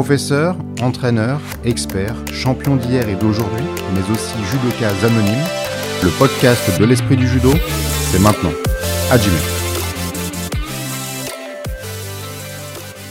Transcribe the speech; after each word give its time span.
Professeur, 0.00 0.54
entraîneur, 0.80 1.40
expert, 1.64 2.14
champion 2.32 2.76
d'hier 2.76 3.08
et 3.08 3.16
d'aujourd'hui, 3.16 3.64
mais 3.94 4.14
aussi 4.14 4.36
judoka 4.44 4.90
anonyme, 5.04 5.44
le 6.04 6.10
podcast 6.16 6.78
de 6.78 6.84
l'esprit 6.84 7.16
du 7.16 7.26
judo, 7.26 7.50
c'est 8.12 8.20
maintenant. 8.20 8.52
Hajime. 9.10 9.32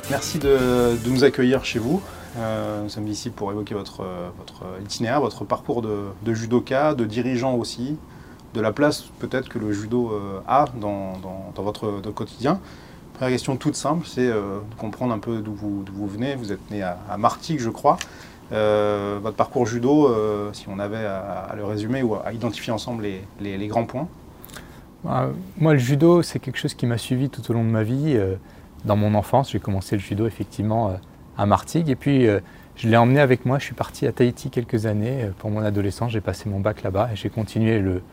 Merci 0.10 0.40
de, 0.40 0.96
nous 1.10 1.26
accueillir 1.26 1.66
chez 1.66 1.80
vous. 1.80 2.02
Euh, 2.38 2.84
nous 2.84 2.90
sommes 2.90 3.10
ici 3.10 3.32
pour 3.32 3.52
évoquer 3.52 3.76
votre, 3.76 4.06
itinéraire, 4.82 5.20
votre 5.20 5.44
parcours 5.44 5.82
de, 5.82 6.34
judoka, 6.34 6.94
de 6.94 7.04
dirigeant 7.04 7.56
aussi, 7.56 7.98
de 8.54 8.62
la 8.62 8.72
place 8.72 9.04
peut-être 9.20 9.50
que 9.50 9.60
le 9.60 9.74
judo 9.74 10.14
euh, 10.14 10.40
a 10.48 10.68
dans, 10.80 11.20
votre 11.58 12.00
quotidien. 12.16 12.62
Première 13.18 13.34
question 13.34 13.56
toute 13.58 13.76
simple, 13.76 14.06
c'est 14.08 14.28
euh, 14.28 14.60
de 14.70 14.76
comprendre 14.76 15.12
un 15.12 15.18
peu 15.18 15.40
d'où 15.40 15.54
vous, 15.54 16.08
venez. 16.08 16.36
Vous 16.36 16.52
êtes 16.52 16.70
né 16.70 16.84
à, 16.84 17.00
à 17.10 17.18
Martigues, 17.18 17.60
je 17.60 17.72
crois. 17.72 17.98
Euh, 18.52 19.20
votre 19.22 19.36
parcours 19.36 19.66
judo, 19.66 20.08
euh, 20.08 20.54
si 20.54 20.68
on 20.70 20.78
avait 20.78 21.04
à, 21.04 21.54
le 21.58 21.66
résumer 21.66 22.04
ou 22.04 22.14
à 22.16 22.32
identifier 22.32 22.72
ensemble 22.72 23.06
les, 23.42 23.68
grands 23.68 23.86
points. 23.86 24.08
Euh, 25.08 25.32
Moi, 25.58 25.74
le 25.74 25.80
judo, 25.80 26.22
c'est 26.22 26.38
quelque 26.40 26.60
chose 26.60 26.76
qui 26.76 26.86
m'a 26.86 27.00
suivi 27.00 27.30
tout 27.30 27.42
au 27.50 27.54
long 27.54 27.64
de 27.64 27.70
ma 27.70 27.84
vie. 27.84 28.14
Euh, 28.16 28.36
Dans 28.86 28.96
mon 28.96 29.16
enfance, 29.16 29.52
j'ai 29.52 29.60
commencé 29.60 29.96
le 29.96 30.02
judo 30.02 30.28
effectivement 30.28 30.90
euh, 30.90 30.94
à 31.40 31.48
Martigues. 31.48 31.90
Et 31.90 31.96
puis, 31.96 32.28
euh, 32.28 32.40
je 32.76 32.88
l'ai 32.88 32.98
emmené 32.98 33.20
avec 33.20 33.48
moi. 33.48 33.58
Je 33.58 33.66
suis 33.66 33.74
parti 33.74 34.06
à 34.06 34.12
Tahiti 34.12 34.52
quelques 34.52 34.86
années 34.86 35.24
euh, 35.24 35.32
pour 35.40 35.50
mon 35.50 35.62
adolescence. 35.62 36.12
J'ai 36.12 36.22
passé 36.22 36.48
mon 36.50 36.60
bac 36.60 36.84
là-bas 36.84 37.10
et 37.12 37.16
j'ai 37.16 37.30
continué 37.30 37.80
le, 37.80 38.04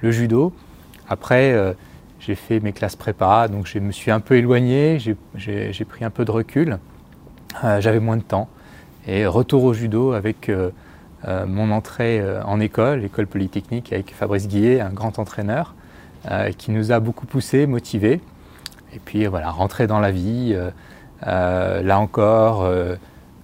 le 0.00 0.10
judo. 0.12 0.52
Après, 1.08 1.52
euh, 1.52 1.72
j'ai 2.26 2.34
fait 2.34 2.60
mes 2.60 2.72
classes 2.72 2.96
prépa, 2.96 3.48
donc 3.48 3.66
je 3.66 3.78
me 3.78 3.92
suis 3.92 4.10
un 4.10 4.20
peu 4.20 4.36
éloigné. 4.36 4.98
J'ai- 4.98 5.84
pris 5.84 6.04
un 6.04 6.10
peu 6.10 6.24
de 6.24 6.30
recul. 6.30 6.78
Euh, 7.62 7.80
J'avais 7.80 8.00
moins 8.00 8.16
de 8.16 8.22
temps. 8.22 8.48
Et 9.06 9.26
retour 9.26 9.64
au 9.64 9.74
judo 9.74 10.12
avec 10.12 10.48
euh, 10.48 10.70
euh, 11.28 11.44
mon 11.46 11.70
entrée 11.70 12.22
en 12.46 12.60
école, 12.60 13.04
école 13.04 13.26
polytechnique, 13.26 13.92
avec 13.92 14.14
Fabrice 14.14 14.48
Guillet, 14.48 14.80
un 14.80 14.90
grand 14.90 15.18
entraîneur 15.18 15.74
qui 16.56 16.70
nous 16.70 16.90
a 16.90 17.00
beaucoup 17.00 17.26
poussés, 17.26 17.66
motivés. 17.66 18.18
Et 18.94 18.98
puis 18.98 19.26
voilà, 19.26 19.50
rentrer 19.50 19.86
dans 19.86 20.00
la 20.00 20.10
vie, 20.10 20.56
là 21.20 21.98
encore, 21.98 22.66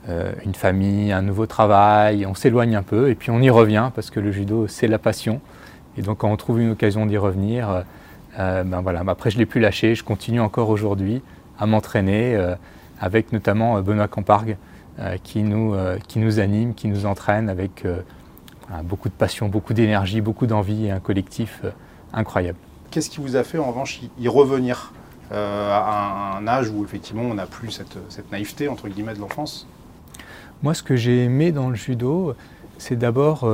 une 0.09 0.55
famille, 0.55 1.13
un 1.13 1.21
nouveau 1.21 1.45
travail, 1.45 2.25
on 2.25 2.35
s'éloigne 2.35 2.77
un 2.77 2.83
peu 2.83 3.11
et 3.11 3.15
puis 3.15 3.31
on 3.31 3.41
y 3.43 3.51
revient 3.51 3.91
parce 3.95 4.09
que 4.09 4.19
le 4.19 4.33
judo, 4.33 4.67
c'est 4.67 4.87
la 4.89 4.99
passion. 4.99 5.43
Et 5.99 6.03
donc 6.03 6.19
quand 6.19 6.31
on 6.31 6.37
trouve 6.39 6.59
une 6.63 6.71
occasion 6.71 7.05
d'y 7.05 7.19
revenir, 7.19 7.85
euh, 8.39 8.63
ben 8.65 8.81
voilà, 8.81 9.03
après 9.07 9.31
je 9.31 9.37
ne 9.37 9.41
l'ai 9.41 9.47
plus 9.47 9.61
lâché, 9.61 9.95
je 9.95 10.05
continue 10.05 10.41
encore 10.41 10.69
aujourd'hui 10.69 11.23
à 11.61 11.67
m'entraîner 11.67 12.35
euh, 12.35 12.57
avec 12.99 13.33
notamment 13.33 13.77
euh, 13.77 13.83
Benoît 13.83 14.09
Campargue 14.09 14.57
euh, 14.99 15.17
qui, 15.23 15.43
nous, 15.43 15.77
qui 16.09 16.19
nous 16.19 16.41
anime, 16.41 16.75
qui 16.75 16.89
nous 16.89 17.07
entraîne 17.07 17.49
avec 17.49 17.85
voilà, 18.67 18.83
beaucoup 18.83 19.09
de 19.09 19.15
passion, 19.15 19.49
beaucoup 19.49 19.75
d'énergie, 19.75 20.21
beaucoup 20.21 20.47
d'envie 20.47 20.87
et 20.87 20.91
un 20.91 21.01
collectif 21.01 21.63
incroyable. 22.13 22.59
Qu'est-ce 22.91 23.09
qui 23.09 23.21
vous 23.21 23.37
a 23.37 23.45
fait 23.45 23.59
en 23.59 23.69
revanche 23.69 24.01
y, 24.19 24.29
revenir 24.29 24.93
à 25.31 26.37
un, 26.37 26.47
âge 26.49 26.71
où 26.71 26.85
effectivement 26.85 27.23
on 27.23 27.35
n'a 27.35 27.47
plus 27.47 27.71
cette, 27.71 27.99
cette 28.09 28.33
naïveté 28.33 28.69
entre 28.69 28.89
guillemets 28.89 29.15
de 29.15 29.21
l'enfance? 29.21 29.69
Moi, 30.63 30.75
ce 30.75 30.83
que 30.83 30.97
j'ai 30.97 31.25
aimé 31.25 31.53
dans 31.53 31.71
le 31.71 31.77
judo, 31.77 32.35
c'est 32.79 32.97
d'abord 32.97 33.49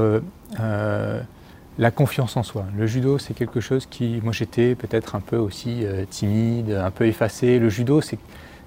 la 1.78 1.91
confiance 1.91 2.36
en 2.36 2.42
soi. 2.42 2.64
Le 2.77 2.86
judo, 2.86 3.19
c'est 3.19 3.34
quelque 3.34 3.60
chose 3.60 3.86
qui, 3.86 4.20
moi, 4.22 4.32
j'étais 4.32 4.74
peut-être 4.74 5.14
un 5.14 5.20
peu 5.20 5.36
aussi 5.36 5.84
euh, 5.84 6.05
timide, 6.08 6.70
un 6.70 6.91
peu 6.91 7.06
effacé. 7.06 7.58
Le 7.58 7.69
judo, 7.69 8.00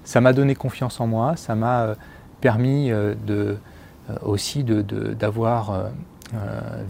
ça 0.04 0.20
m'a 0.20 0.32
donné 0.32 0.54
confiance 0.54 1.00
en 1.00 1.06
moi, 1.06 1.36
ça 1.36 1.54
m'a 1.54 1.82
euh, 1.82 1.94
permis 2.40 2.90
euh, 2.90 3.14
de, 3.26 3.56
aussi 4.22 4.64
d'avoir 4.64 5.90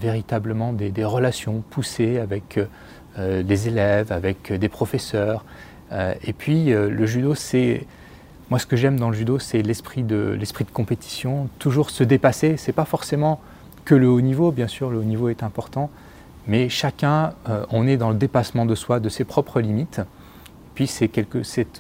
véritablement 0.01 0.73
des, 0.73 0.91
des 0.91 1.05
relations 1.05 1.63
poussées 1.69 2.19
avec 2.19 2.59
des 3.19 3.69
élèves, 3.69 4.11
avec 4.11 4.51
des 4.51 4.69
professeurs. 4.71 5.45
Et 6.23 6.33
puis, 6.33 6.71
le 6.71 7.05
judo, 7.05 7.35
c'est 7.35 7.87
moi, 8.49 8.59
ce 8.59 8.65
que 8.65 8.77
j'aime 8.77 8.99
dans 8.99 9.11
le 9.11 9.17
judo, 9.17 9.39
c'est 9.39 9.61
l'esprit 9.61 10.03
de, 10.03 10.39
de 10.41 10.71
compétition, 10.73 11.49
toujours 11.59 11.91
se 11.91 12.05
dépasser. 12.05 12.57
C'est 12.57 12.73
pas 12.73 12.87
forcément 12.87 13.41
que 13.85 13.95
le 13.95 14.09
haut 14.09 14.23
niveau, 14.23 14.51
bien 14.51 14.67
sûr, 14.67 14.89
le 14.89 14.99
haut 14.99 15.05
niveau 15.05 15.29
est 15.29 15.43
important, 15.43 15.91
mais 16.47 16.69
chacun, 16.69 17.35
euh, 17.49 17.65
on 17.71 17.87
est 17.87 17.97
dans 17.97 18.11
le 18.11 18.17
dépassement 18.17 18.67
de 18.67 18.75
soi, 18.75 19.01
de 19.01 19.09
ses 19.09 19.25
propres 19.25 19.61
limites. 19.61 20.01
Puis 20.75 20.87
c'est, 20.87 21.11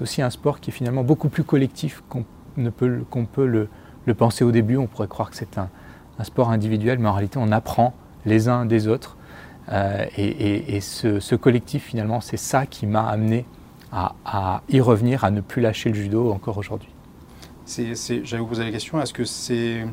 aussi 0.00 0.22
un 0.22 0.30
sport 0.30 0.60
qui 0.60 0.70
est 0.70 0.72
finalement 0.72 1.04
beaucoup 1.04 1.28
plus 1.28 1.44
collectif 1.44 2.02
qu'on, 2.08 2.24
peut, 2.70 3.04
peut 3.32 3.46
le, 3.46 4.14
penser 4.14 4.44
au 4.44 4.52
début. 4.52 4.76
On 4.76 4.86
pourrait 4.86 5.08
croire 5.08 5.30
que 5.30 5.36
c'est 5.36 5.58
un, 5.58 5.68
sport 6.22 6.50
individuel, 6.50 6.98
mais 6.98 7.08
en 7.08 7.14
réalité, 7.14 7.38
on 7.40 7.50
apprend 7.50 7.94
les 8.26 8.48
uns 8.48 8.66
des 8.66 8.88
autres. 8.88 9.16
Euh, 9.72 10.04
et 10.18 10.80
ce, 10.80 11.34
collectif, 11.34 11.84
finalement, 11.84 12.20
c'est 12.20 12.36
ça 12.36 12.66
qui 12.66 12.86
m'a 12.86 13.06
amené 13.08 13.46
à, 13.90 14.14
à 14.26 14.62
y 14.68 14.80
revenir, 14.80 15.24
à 15.24 15.30
ne 15.30 15.40
plus 15.40 15.62
lâcher 15.62 15.88
le 15.88 15.94
judo 15.94 16.30
encore 16.30 16.58
aujourd'hui. 16.58 16.90
J'allais 17.66 18.38
vous 18.38 18.46
poser 18.46 18.64
la 18.64 18.70
question, 18.70 19.00
est-ce 19.00 19.12
que 19.12 19.24
c'est, 19.24 19.86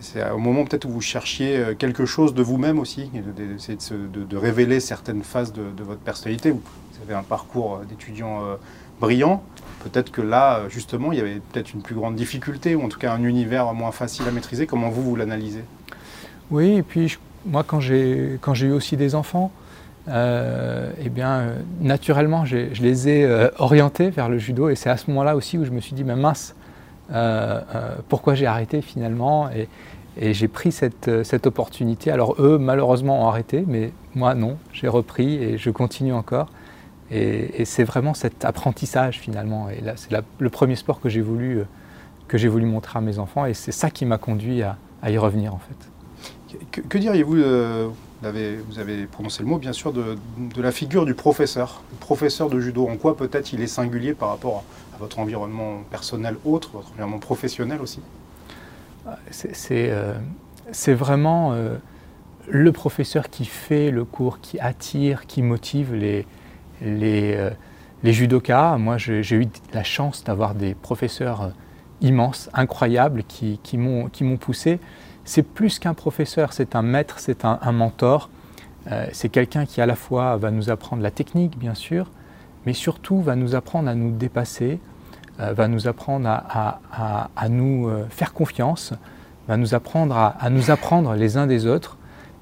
c'est 0.00 0.28
au 0.30 0.38
moment 0.38 0.64
peut-être 0.64 0.86
où 0.86 0.90
vous 0.90 1.00
cherchiez 1.00 1.56
euh, 1.56 1.74
quelque 1.74 2.06
chose 2.06 2.34
de 2.34 2.42
vous-même 2.42 2.78
aussi, 2.78 3.10
d'essayer 3.36 3.78
de, 3.78 4.20
de- 4.20 4.24
de 4.24 4.36
révéler 4.36 4.80
certaines 4.80 5.22
phases 5.22 5.52
de, 5.52 5.62
votre 5.82 6.00
personnalité 6.00 6.50
Vous 6.52 6.60
avez 7.04 7.14
un 7.14 7.22
parcours 7.22 7.76
euh, 7.76 7.84
d'étudiant 7.84 8.42
euh, 8.44 8.56
brillant, 9.00 9.42
peut-être 9.84 10.10
que 10.10 10.20
là, 10.22 10.62
justement, 10.68 11.12
il 11.12 11.18
y 11.18 11.20
avait 11.20 11.40
peut-être 11.52 11.72
une 11.72 11.82
plus 11.82 11.94
grande 11.94 12.16
difficulté, 12.16 12.74
ou 12.74 12.82
en 12.82 12.88
tout 12.88 12.98
cas 12.98 13.12
un 13.12 13.24
univers 13.24 13.72
moins 13.72 13.92
facile 13.92 14.26
à 14.28 14.30
maîtriser. 14.30 14.66
Comment 14.66 14.90
vous, 14.90 15.02
vous 15.02 15.16
l'analysez? 15.16 15.64
Oui, 16.50 16.76
et 16.76 16.82
puis 16.82 17.16
moi, 17.46 17.64
quand 17.66 17.80
j'ai, 17.80 18.38
eu 18.62 18.72
aussi 18.72 18.96
des 18.96 19.14
enfants, 19.14 19.52
eh 20.08 21.08
bien, 21.08 21.52
naturellement, 21.80 22.44
je 22.44 22.82
les 22.82 23.08
ai 23.08 23.48
orientés 23.58 24.10
vers 24.10 24.28
le 24.28 24.36
judo. 24.36 24.68
Et 24.68 24.74
c'est 24.74 24.90
à 24.90 24.98
ce 24.98 25.08
moment-là 25.10 25.34
aussi 25.34 25.56
où 25.56 25.64
je 25.64 25.70
me 25.70 25.80
suis 25.80 25.94
dit, 25.94 26.04
mais 26.04 26.16
mince, 26.16 26.54
pourquoi 28.08 28.34
j'ai 28.34 28.46
arrêté 28.46 28.82
finalement 28.82 29.50
et, 29.50 29.68
j'ai 30.18 30.48
pris 30.48 30.72
cette, 30.72 31.08
euh, 31.08 31.24
cette 31.24 31.46
opportunité. 31.46 32.10
Alors 32.10 32.34
eux, 32.40 32.58
malheureusement, 32.58 33.22
ont 33.22 33.28
arrêté, 33.28 33.64
mais 33.66 33.92
moi, 34.14 34.34
non, 34.34 34.58
j'ai 34.72 34.88
repris 34.88 35.34
et 35.36 35.58
je 35.58 35.70
continue 35.70 36.12
encore. 36.12 36.48
Et, 37.10 37.64
c'est 37.64 37.84
vraiment 37.84 38.14
cet 38.14 38.44
apprentissage 38.44 39.18
finalement. 39.18 39.68
Et 39.70 39.80
là, 39.80 39.94
c'est 39.96 40.10
le 40.38 40.50
premier 40.50 40.76
sport 40.76 41.00
que 41.00 41.08
j'ai 41.08 41.20
voulu, 41.20 41.58
euh, 41.58 41.64
que 42.28 42.38
j'ai 42.38 42.48
voulu 42.48 42.66
montrer 42.66 42.98
à 42.98 43.02
mes 43.02 43.18
enfants. 43.18 43.46
Et 43.46 43.54
c'est 43.54 43.72
ça 43.72 43.90
qui 43.90 44.04
m'a 44.04 44.18
conduit 44.18 44.62
à- 44.62 44.76
y 45.08 45.16
revenir 45.16 45.54
en 45.54 45.58
fait. 45.60 46.82
Que, 46.88 46.98
diriez-vous, 46.98 47.36
euh, 47.36 47.88
vous, 48.22 48.78
avez, 48.78 49.06
prononcé 49.06 49.42
le 49.42 49.48
mot 49.48 49.58
bien 49.58 49.72
sûr, 49.72 49.92
de, 49.92 50.16
de 50.54 50.60
la 50.60 50.72
figure 50.72 51.06
du 51.06 51.14
professeur, 51.14 51.82
le 51.92 51.98
professeur 51.98 52.50
de 52.50 52.60
judo 52.60 52.88
En 52.88 52.96
quoi 52.96 53.16
peut-être 53.16 53.52
il 53.52 53.60
est 53.62 53.68
singulier 53.68 54.12
par 54.14 54.28
rapport 54.30 54.64
votre 55.00 55.18
environnement 55.18 55.78
personnel 55.90 56.36
autre, 56.44 56.70
votre 56.72 56.92
environnement 56.92 57.18
professionnel 57.18 57.80
aussi 57.80 58.00
C'est- 59.30 59.54
C'est 59.54 59.90
euh, 59.90 60.14
c'est 60.72 60.94
vraiment 60.94 61.52
euh, 61.52 61.76
le 62.48 62.70
professeur 62.70 63.28
qui 63.28 63.44
fait 63.44 63.90
le 63.90 64.04
cours, 64.04 64.40
qui 64.40 64.60
attire, 64.60 65.26
qui 65.26 65.42
motive 65.42 65.94
les, 65.94 66.26
euh, 66.82 67.50
judokas. 68.04 68.76
Moi, 68.78 68.96
j'ai 68.98 69.34
eu 69.34 69.48
la 69.72 69.82
chance 69.82 70.22
d'avoir 70.22 70.54
des 70.54 70.74
professeurs 70.74 71.50
immenses, 72.00 72.48
incroyables, 72.52 73.24
qui, 73.24 73.58
m'ont 73.76 74.36
poussé. 74.38 74.78
C'est 75.24 75.42
plus 75.42 75.78
qu'un 75.78 75.94
professeur, 75.94 76.52
c'est 76.52 76.76
un 76.76 76.82
maître, 76.82 77.18
c'est 77.18 77.44
un, 77.44 77.72
mentor. 77.72 78.30
C'est 79.12 79.28
quelqu'un 79.28 79.66
qui 79.66 79.80
à 79.80 79.86
la 79.86 79.96
fois 79.96 80.36
va 80.36 80.50
nous 80.50 80.70
apprendre 80.70 81.02
la 81.02 81.10
technique, 81.10 81.58
bien 81.58 81.74
sûr, 81.74 82.10
mais 82.66 82.72
surtout 82.72 83.20
va 83.20 83.36
nous 83.36 83.54
apprendre 83.54 83.88
à 83.88 83.94
nous 83.94 84.10
dépasser, 84.10 84.80
va 85.54 85.68
nous 85.68 85.88
apprendre 85.88 86.28
à, 86.28 86.80
à- 86.92 87.30
à- 87.36 87.48
nous 87.48 87.88
euh, 87.88 88.04
faire 88.10 88.32
confiance, 88.32 88.92
va 89.48 89.56
nous 89.56 89.74
apprendre 89.74 90.16
à, 90.16 90.28
à 90.28 90.50
nous 90.50 90.70
apprendre 90.70 91.14
les 91.14 91.36
uns 91.36 91.46
des 91.46 91.66
autres. 91.66 91.96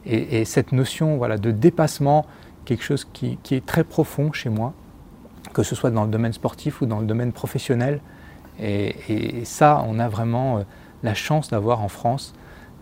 Et, 0.06 0.40
et 0.40 0.44
cette 0.44 0.72
notion 0.72 1.16
voilà, 1.16 1.36
de 1.38 1.50
dépassement, 1.50 2.26
quelque 2.64 2.82
chose 2.84 3.06
qui, 3.12 3.38
qui 3.42 3.54
est 3.54 3.64
très 3.64 3.84
profond 3.84 4.32
chez 4.32 4.48
moi, 4.50 4.72
que 5.54 5.62
ce 5.62 5.74
soit 5.74 5.90
dans 5.90 6.04
le 6.04 6.10
domaine 6.10 6.32
sportif 6.32 6.80
ou 6.80 6.86
dans 6.86 7.00
le 7.00 7.06
domaine 7.06 7.32
professionnel. 7.32 8.00
Et, 8.60 8.96
et 9.40 9.44
ça, 9.44 9.84
on 9.86 9.98
a 9.98 10.08
vraiment 10.08 10.58
euh, 10.58 10.62
la 11.02 11.14
chance 11.14 11.50
d'avoir 11.50 11.82
en 11.82 11.88
France 11.88 12.34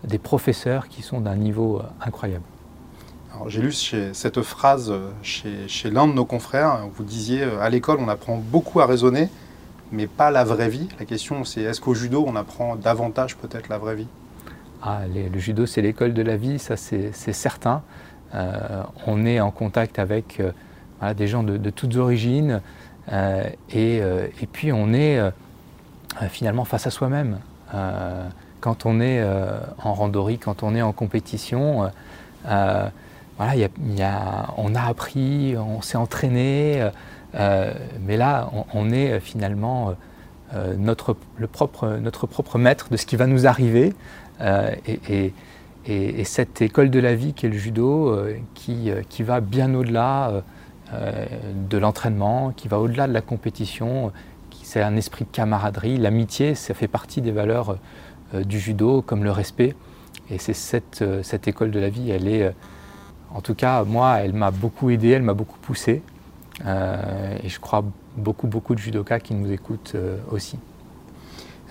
des 0.03 0.17
professeurs 0.19 0.87
qui 0.87 1.01
sont 1.01 1.21
d'un 1.21 1.35
niveau 1.35 1.79
euh, 1.79 1.83
incroyable. 2.05 2.43
J'ai 3.47 3.61
lu 3.61 3.71
cette 3.71 4.41
phrase 4.41 4.89
euh, 4.89 5.11
chez, 5.21 5.67
chez 5.67 5.91
l'un 5.91 6.07
de 6.07 6.13
nos 6.13 6.25
confrères, 6.25 6.79
vous 6.95 7.03
disiez 7.03 7.43
euh, 7.43 7.61
à 7.61 7.69
l'école 7.69 7.99
on 7.99 8.07
apprend 8.07 8.37
beaucoup 8.37 8.79
à 8.79 8.87
raisonner, 8.87 9.29
mais 9.91 10.07
pas 10.07 10.31
la 10.31 10.43
vraie 10.43 10.69
vie. 10.69 10.87
La 10.99 11.05
question 11.05 11.43
c'est 11.43 11.61
est-ce 11.61 11.81
qu'au 11.81 11.93
judo 11.93 12.23
on 12.27 12.35
apprend 12.35 12.75
davantage 12.75 13.37
peut-être 13.37 13.69
la 13.69 13.77
vraie 13.77 13.95
vie? 13.95 14.07
Ah, 14.83 15.01
le 15.07 15.39
judo, 15.39 15.65
c'est 15.65 15.81
l'école 15.81 16.13
de 16.13 16.21
la 16.21 16.37
vie, 16.37 16.59
ça 16.59 16.77
c'est 16.77 17.11
certain. 17.11 17.81
Euh, 18.35 18.83
on 19.05 19.25
est 19.25 19.39
en 19.39 19.51
contact 19.51 19.99
avec 19.99 20.39
euh, 20.39 21.13
des 21.13 21.27
gens 21.27 21.43
de, 21.43 21.69
toutes 21.69 21.95
origines 21.95 22.61
euh, 23.11 23.49
et, 23.71 24.01
puis 24.51 24.71
on 24.71 24.93
est 24.93 25.19
finalement 26.29 26.65
face 26.65 26.87
à 26.87 26.91
soi-même. 26.91 27.39
quand 28.59 28.85
on 28.85 28.99
est 28.99 29.23
en 29.83 29.93
randonnée, 29.93 30.37
quand 30.37 30.63
on 30.63 30.75
est 30.75 30.81
en 30.81 30.91
compétition, 30.93 31.89
on 32.45 32.49
a 32.49 32.91
appris, 34.87 35.55
on 35.57 35.81
s'est 35.81 35.97
entraîné, 35.97 36.89
mais 37.37 38.17
là, 38.17 38.49
on, 38.73 38.89
est 38.89 39.19
finalement 39.19 39.95
notre, 40.77 41.15
le 41.37 41.47
propre, 41.47 41.97
notre 42.01 42.25
propre 42.25 42.57
maître 42.57 42.87
de 42.89 42.97
ce 42.97 43.05
qui 43.05 43.15
va 43.15 43.27
nous 43.27 43.45
arriver. 43.47 43.93
et, 44.41 45.33
et, 45.87 46.23
cette 46.23 46.61
école 46.61 46.89
de 46.89 46.99
la 46.99 47.15
vie 47.15 47.33
qu'est 47.33 47.47
le 47.47 47.57
judo, 47.57 48.09
euh, 48.09 48.37
qui, 48.53 48.91
euh, 48.91 49.01
qui, 49.07 49.23
va 49.23 49.39
bien 49.39 49.73
au-delà 49.73 50.43
euh, 50.93 51.25
de 51.69 51.77
l'entraînement, 51.77 52.51
qui 52.51 52.67
va 52.67 52.79
au-delà 52.79 53.07
de 53.07 53.13
la 53.13 53.21
compétition, 53.21 54.11
c'est 54.63 54.81
un 54.81 54.95
esprit 54.97 55.25
de 55.25 55.29
camaraderie, 55.29 55.97
l'amitié, 55.97 56.55
ça 56.55 56.73
fait 56.73 56.89
partie 56.89 57.21
des 57.21 57.31
valeurs 57.31 57.77
du 58.33 58.59
judo, 58.59 59.01
comme 59.01 59.23
le 59.23 59.31
respect. 59.31 59.75
Et 60.29 60.39
c'est 60.39 60.53
cette, 60.53 61.05
cette, 61.23 61.47
école 61.47 61.71
de 61.71 61.79
la 61.79 61.87
vie, 61.87 62.11
elle 62.11 62.27
est, 62.27 62.53
en 63.33 63.39
tout 63.39 63.55
cas, 63.55 63.85
moi, 63.85 64.17
elle 64.17 64.33
m'a 64.33 64.51
beaucoup 64.51 64.89
aidé, 64.89 65.11
elle 65.11 65.21
m'a 65.21 65.33
beaucoup 65.33 65.57
poussé. 65.59 66.01
Et 66.61 67.49
je 67.49 67.59
crois 67.59 67.83
beaucoup, 68.15 68.47
beaucoup 68.47 68.75
de 68.75 68.79
judokas 68.79 69.19
qui 69.19 69.33
nous 69.33 69.51
écoutent 69.51 69.95
aussi. 70.31 70.57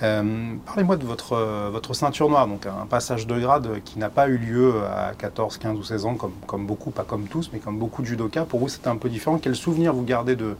Euh, 0.02 0.54
parlez-moi 0.66 0.96
de 0.96 1.04
votre, 1.04 1.32
euh, 1.32 1.70
votre 1.72 1.94
ceinture 1.94 2.28
noire, 2.28 2.46
donc 2.46 2.66
un 2.66 2.86
passage 2.86 3.26
de 3.26 3.38
grade 3.38 3.80
qui 3.84 3.98
n'a 3.98 4.10
pas 4.10 4.28
eu 4.28 4.36
lieu 4.36 4.74
à 4.84 5.12
14, 5.16 5.56
15 5.56 5.78
ou 5.78 5.82
16 5.82 6.04
ans, 6.04 6.14
comme, 6.14 6.34
comme 6.46 6.66
beaucoup, 6.66 6.90
pas 6.90 7.04
comme 7.04 7.24
tous, 7.24 7.50
mais 7.52 7.60
comme 7.60 7.78
beaucoup 7.78 8.02
de 8.02 8.06
judokas. 8.06 8.44
Pour 8.44 8.60
vous, 8.60 8.68
c'était 8.68 8.88
un 8.88 8.96
peu 8.96 9.08
différent. 9.08 9.38
Quel 9.38 9.56
souvenir 9.56 9.94
vous 9.94 10.04
gardez 10.04 10.36
de, 10.36 10.56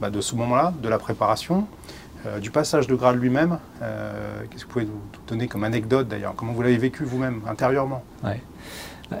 bah, 0.00 0.10
de 0.10 0.20
ce 0.20 0.34
moment-là, 0.34 0.72
de 0.82 0.88
la 0.88 0.98
préparation, 0.98 1.66
euh, 2.26 2.40
du 2.40 2.50
passage 2.50 2.86
de 2.86 2.94
grade 2.94 3.16
lui-même 3.16 3.58
Qu'est-ce 4.50 4.64
que 4.64 4.66
vous 4.66 4.72
pouvez 4.72 4.84
nous 4.86 5.00
donner 5.28 5.46
comme 5.46 5.62
anecdote 5.62 6.08
d'ailleurs? 6.08 6.34
Comment 6.36 6.52
vous 6.52 6.62
l'avez 6.62 6.78
vécu 6.78 7.04
vous-même, 7.04 7.42
intérieurement? 7.48 8.02
Ouais. 8.24 8.40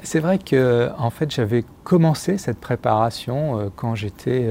C'est 0.02 0.20
vrai 0.20 0.38
que 0.38 0.90
en 0.98 1.10
fait, 1.10 1.30
j'avais 1.30 1.64
commencé 1.84 2.38
cette 2.38 2.58
préparation 2.58 3.72
quand 3.76 3.94
j'étais 3.94 4.48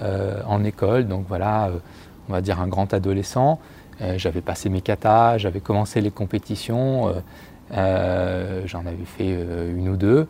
en 0.00 0.64
école, 0.64 1.06
donc 1.06 1.24
voilà, 1.28 1.70
on 2.28 2.32
va 2.32 2.40
dire 2.40 2.60
un 2.60 2.66
grand 2.66 2.92
adolescent. 2.92 3.60
Euh, 4.02 4.14
j'avais 4.18 4.42
passé 4.42 4.68
mes 4.68 4.82
katas, 4.82 5.38
j'avais 5.38 5.60
commencé 5.60 6.00
les 6.00 6.10
compétitions, 6.10 7.08
euh, 7.08 7.12
euh, 7.72 8.62
j'en 8.66 8.80
avais 8.80 9.04
fait 9.04 9.30
une 9.30 9.88
ou 9.88 9.96
deux. 9.96 10.26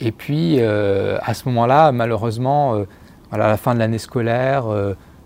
et 0.00 0.12
puis 0.12 0.60
à 0.62 1.34
ce 1.34 1.48
moment-là, 1.48 1.92
malheureusement, 1.92 2.84
à 3.30 3.38
la 3.38 3.56
fin 3.56 3.74
de 3.74 3.78
l'année 3.78 3.98
scolaire, 3.98 4.64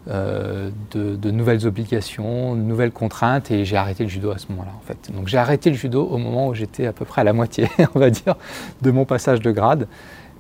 de, 0.07 1.31
nouvelles 1.31 1.67
obligations, 1.67 2.55
de 2.55 2.61
nouvelles 2.61 2.93
contraintes, 2.93 3.51
et 3.51 3.65
j'ai 3.65 3.77
arrêté 3.77 4.05
le 4.05 4.11
judo 4.11 4.31
à 4.31 4.39
ce 4.39 4.47
moment-là, 4.51 4.73
en 4.77 4.87
fait. 4.87 5.11
Donc 5.15 5.29
j'ai 5.29 5.39
arrêté 5.39 5.71
le 5.71 5.77
judo 5.77 6.05
au 6.05 6.19
moment 6.19 6.49
où 6.49 6.55
j'étais 6.55 6.87
à 6.87 6.93
peu 6.93 7.05
près 7.05 7.23
à 7.23 7.25
la 7.25 7.33
moitié, 7.33 7.69
on 7.95 7.99
va 7.99 8.11
dire, 8.11 8.37
de 8.83 8.91
mon 8.91 9.05
passage 9.05 9.41
de 9.41 9.51
grade. 9.51 9.89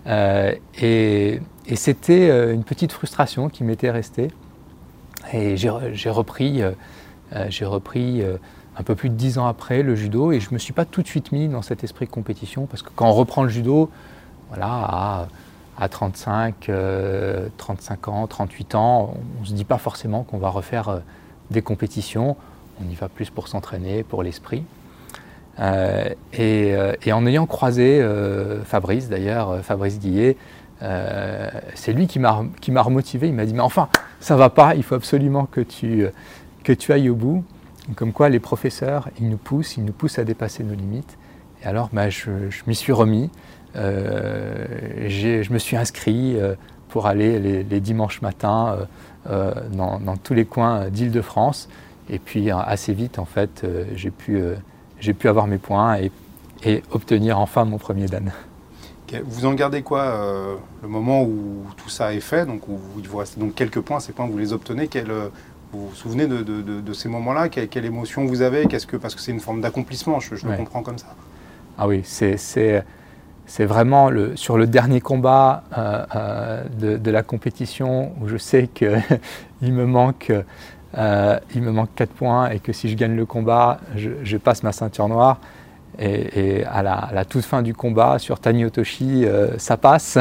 et, 0.06 1.40
et 1.66 1.76
c'était 1.76 2.52
une 2.52 2.64
petite 2.64 2.92
frustration 2.92 3.48
qui 3.48 3.64
m'était 3.64 3.90
restée. 3.90 4.28
Et 5.32 5.56
j'ai 5.56 6.10
repris, 6.10 6.62
euh, 6.62 6.72
euh, 7.34 7.46
j'ai 7.48 7.64
repris 7.64 8.22
euh, 8.22 8.36
un 8.76 8.82
peu 8.82 8.94
plus 8.94 9.08
de 9.08 9.14
dix 9.14 9.38
ans 9.38 9.46
après 9.46 9.82
le 9.82 9.94
judo 9.94 10.32
et 10.32 10.40
je 10.40 10.50
ne 10.50 10.54
me 10.54 10.58
suis 10.58 10.72
pas 10.72 10.84
tout 10.84 11.02
de 11.02 11.06
suite 11.06 11.32
mis 11.32 11.48
dans 11.48 11.62
cet 11.62 11.82
esprit 11.82 12.06
de 12.06 12.10
compétition 12.10 12.66
parce 12.66 12.82
que 12.82 12.90
quand 12.94 13.08
on 13.08 13.12
reprend 13.12 13.42
le 13.42 13.48
judo, 13.48 13.90
voilà, 14.48 14.66
à, 14.68 15.28
à 15.78 15.88
35, 15.88 16.70
35 17.56 18.08
ans, 18.08 18.26
38 18.26 18.74
ans, 18.74 19.14
on 19.38 19.40
ne 19.42 19.46
se 19.46 19.52
dit 19.52 19.64
pas 19.64 19.78
forcément 19.78 20.22
qu'on 20.22 20.38
va 20.38 20.48
refaire 20.48 21.00
des 21.50 21.62
compétitions. 21.62 22.36
On 22.84 22.90
y 22.90 22.94
va 22.94 23.08
plus 23.08 23.30
pour 23.30 23.48
s'entraîner, 23.48 24.02
pour 24.02 24.22
l'esprit. 24.22 24.64
et, 25.60 26.76
en 27.12 27.26
ayant 27.26 27.46
croisé 27.46 28.06
Fabrice, 28.64 29.08
d'ailleurs, 29.08 29.64
Fabrice 29.64 29.98
Guillet, 29.98 30.36
c'est 30.80 31.92
lui 31.92 32.06
qui 32.06 32.18
m'a 32.18 32.82
remotivé. 32.82 33.28
Il 33.28 33.34
m'a 33.34 33.44
dit 33.44 33.54
Mais 33.54 33.60
enfin, 33.60 33.88
ça 34.20 34.36
va 34.36 34.50
pas, 34.50 34.74
il 34.74 34.82
faut 34.82 34.94
absolument 34.94 35.46
que 35.46 35.60
tu, 35.60 36.06
que 36.64 36.72
tu 36.72 36.92
ailles 36.92 37.10
au 37.10 37.14
bout. 37.14 37.44
Comme 37.96 38.12
quoi 38.12 38.30
les 38.30 38.40
professeurs, 38.40 39.10
ils 39.20 39.28
nous 39.28 39.36
poussent, 39.36 39.76
ils 39.76 39.84
nous 39.84 39.92
poussent 39.92 40.18
à 40.18 40.24
dépasser 40.24 40.64
nos 40.64 40.74
limites. 40.74 41.18
Et 41.62 41.66
alors 41.66 41.90
bah, 41.92 42.08
je, 42.08 42.30
m'y 42.66 42.74
suis 42.74 42.92
remis, 42.92 43.24
euh, 43.24 43.63
je 43.74 45.52
me 45.52 45.58
suis 45.58 45.76
inscrit 45.76 46.36
euh, 46.38 46.54
pour 46.88 47.06
aller 47.06 47.38
les, 47.38 47.80
dimanches 47.80 48.22
matins 48.22 48.86
euh, 49.28 49.54
dans, 49.72 50.16
tous 50.16 50.34
les 50.34 50.44
coins 50.44 50.88
d'Île-de-France. 50.90 51.68
Et 52.10 52.18
puis 52.18 52.50
assez 52.50 52.92
vite, 52.92 53.18
en 53.18 53.24
fait, 53.24 53.66
j'ai 53.94 54.10
pu, 54.10 54.40
pu 55.18 55.28
avoir 55.28 55.46
mes 55.46 55.58
points 55.58 55.96
et, 55.96 56.12
et 56.64 56.82
obtenir 56.92 57.38
enfin 57.38 57.64
mon 57.64 57.78
premier 57.78 58.06
Dan. 58.06 58.30
Vous 59.22 59.46
en 59.46 59.54
gardez 59.54 59.82
quoi 59.82 60.00
euh, 60.00 60.56
le 60.82 60.88
moment 60.88 61.22
où 61.22 61.66
tout 61.76 61.88
ça 61.88 62.14
est 62.14 62.20
fait? 62.20 62.46
Donc, 62.46 62.68
où 62.68 62.78
il 62.98 63.08
vous 63.08 63.18
reste 63.18 63.38
donc 63.38 63.54
quelques 63.54 63.80
points, 63.80 64.00
ces 64.00 64.12
points, 64.12 64.26
vous 64.26 64.38
les 64.38 64.52
obtenez. 64.52 64.88
Euh, 64.96 65.28
vous 65.72 65.88
vous 65.88 65.94
souvenez 65.94 66.26
de, 66.26 66.92
ces 66.92 67.08
moments-là? 67.08 67.48
Quelle, 67.48 67.84
émotion 67.84 68.24
vous 68.24 68.42
avez? 68.42 68.66
Qu'est-ce 68.66 68.86
que 68.86 68.96
Parce 68.96 69.14
que 69.14 69.20
c'est 69.20 69.32
une 69.32 69.40
forme 69.40 69.60
d'accomplissement, 69.60 70.20
je, 70.20 70.34
le 70.34 70.56
comprends 70.56 70.82
comme 70.82 70.98
ça. 70.98 71.14
Ah 71.76 71.86
oui, 71.88 72.02
c'est 72.04 72.84
vraiment 73.58 74.10
le, 74.10 74.36
sur 74.36 74.56
le 74.56 74.66
dernier 74.66 75.00
combat 75.00 75.64
euh, 75.76 76.64
de, 76.78 77.10
la 77.10 77.22
compétition 77.22 78.12
où 78.20 78.28
je 78.28 78.36
sais 78.36 78.68
qu'il 78.68 78.92
me 79.62 79.86
manque. 79.86 80.32
manque 80.96 81.94
4 81.94 82.10
points 82.10 82.50
et 82.50 82.58
que 82.58 82.72
si 82.72 82.88
je 82.88 82.96
gagne 82.96 83.16
le 83.16 83.26
combat, 83.26 83.80
je 83.94 84.36
passe 84.36 84.62
ma 84.62 84.72
ceinture 84.72 85.08
noire. 85.08 85.38
Et, 85.98 86.64
à, 86.64 86.82
la, 86.82 87.24
toute 87.24 87.44
fin 87.44 87.62
du 87.62 87.74
combat, 87.74 88.18
sur 88.18 88.40
Tani 88.40 88.64
Otoshi, 88.64 89.24
euh, 89.24 89.58
ça 89.58 89.76
passe. 89.76 90.18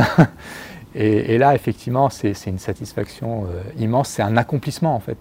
et, 0.95 1.37
là, 1.37 1.55
effectivement, 1.55 2.09
c'est 2.09 2.35
une 2.45 2.59
satisfaction 2.59 3.45
euh, 3.45 3.61
immense. 3.77 4.09
C'est 4.09 4.21
un 4.21 4.37
accomplissement, 4.37 4.95
en 4.95 4.99
fait. 4.99 5.17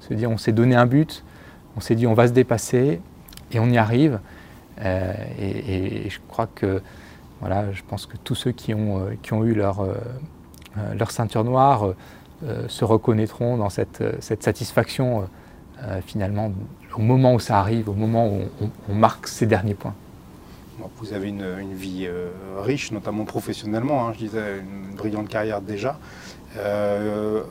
Se 0.00 0.14
dire, 0.14 0.30
on 0.30 0.38
s'est 0.38 0.52
donné 0.52 0.76
un 0.76 0.86
but, 0.86 1.24
on 1.76 1.80
s'est 1.80 1.94
dit, 1.94 2.06
on 2.06 2.14
va 2.14 2.28
se 2.28 2.32
dépasser, 2.32 3.00
et 3.52 3.58
on 3.58 3.68
y 3.70 3.78
arrive. 3.78 4.20
Euh, 4.82 5.12
et, 5.38 6.10
je 6.10 6.18
crois 6.28 6.48
que, 6.54 6.82
voilà, 7.40 7.72
je 7.72 7.82
pense 7.86 8.06
que 8.06 8.16
tous 8.16 8.34
ceux 8.34 8.52
qui 8.52 8.74
ont, 8.74 9.08
qui 9.22 9.32
ont 9.32 9.44
eu 9.44 9.54
leur, 9.54 9.86
leur 10.98 11.10
ceinture 11.10 11.44
noire 11.44 11.92
se 12.68 12.84
reconnaîtront 12.84 13.58
dans 13.58 13.68
cette, 13.68 14.02
cette 14.20 14.42
satisfaction, 14.42 15.28
finalement, 16.06 16.50
au 16.96 17.02
moment 17.02 17.34
où 17.34 17.40
ça 17.40 17.58
arrive, 17.58 17.88
au 17.88 17.94
moment 17.94 18.28
où 18.28 18.42
on, 18.88 18.94
marque 18.94 19.28
ces 19.28 19.46
derniers 19.46 19.74
points. 19.74 19.94
vous 20.98 21.12
avez 21.12 21.28
une, 21.28 21.74
vie 21.74 22.06
euh, 22.06 22.30
riche, 22.58 22.90
notamment 22.90 23.24
professionnellement, 23.24 24.06
hein, 24.06 24.12
je 24.14 24.18
disais, 24.18 24.58
une 24.60 24.96
brillante 24.96 25.28
carrière 25.28 25.60
déjà. 25.60 25.98
Euh, 26.56 27.42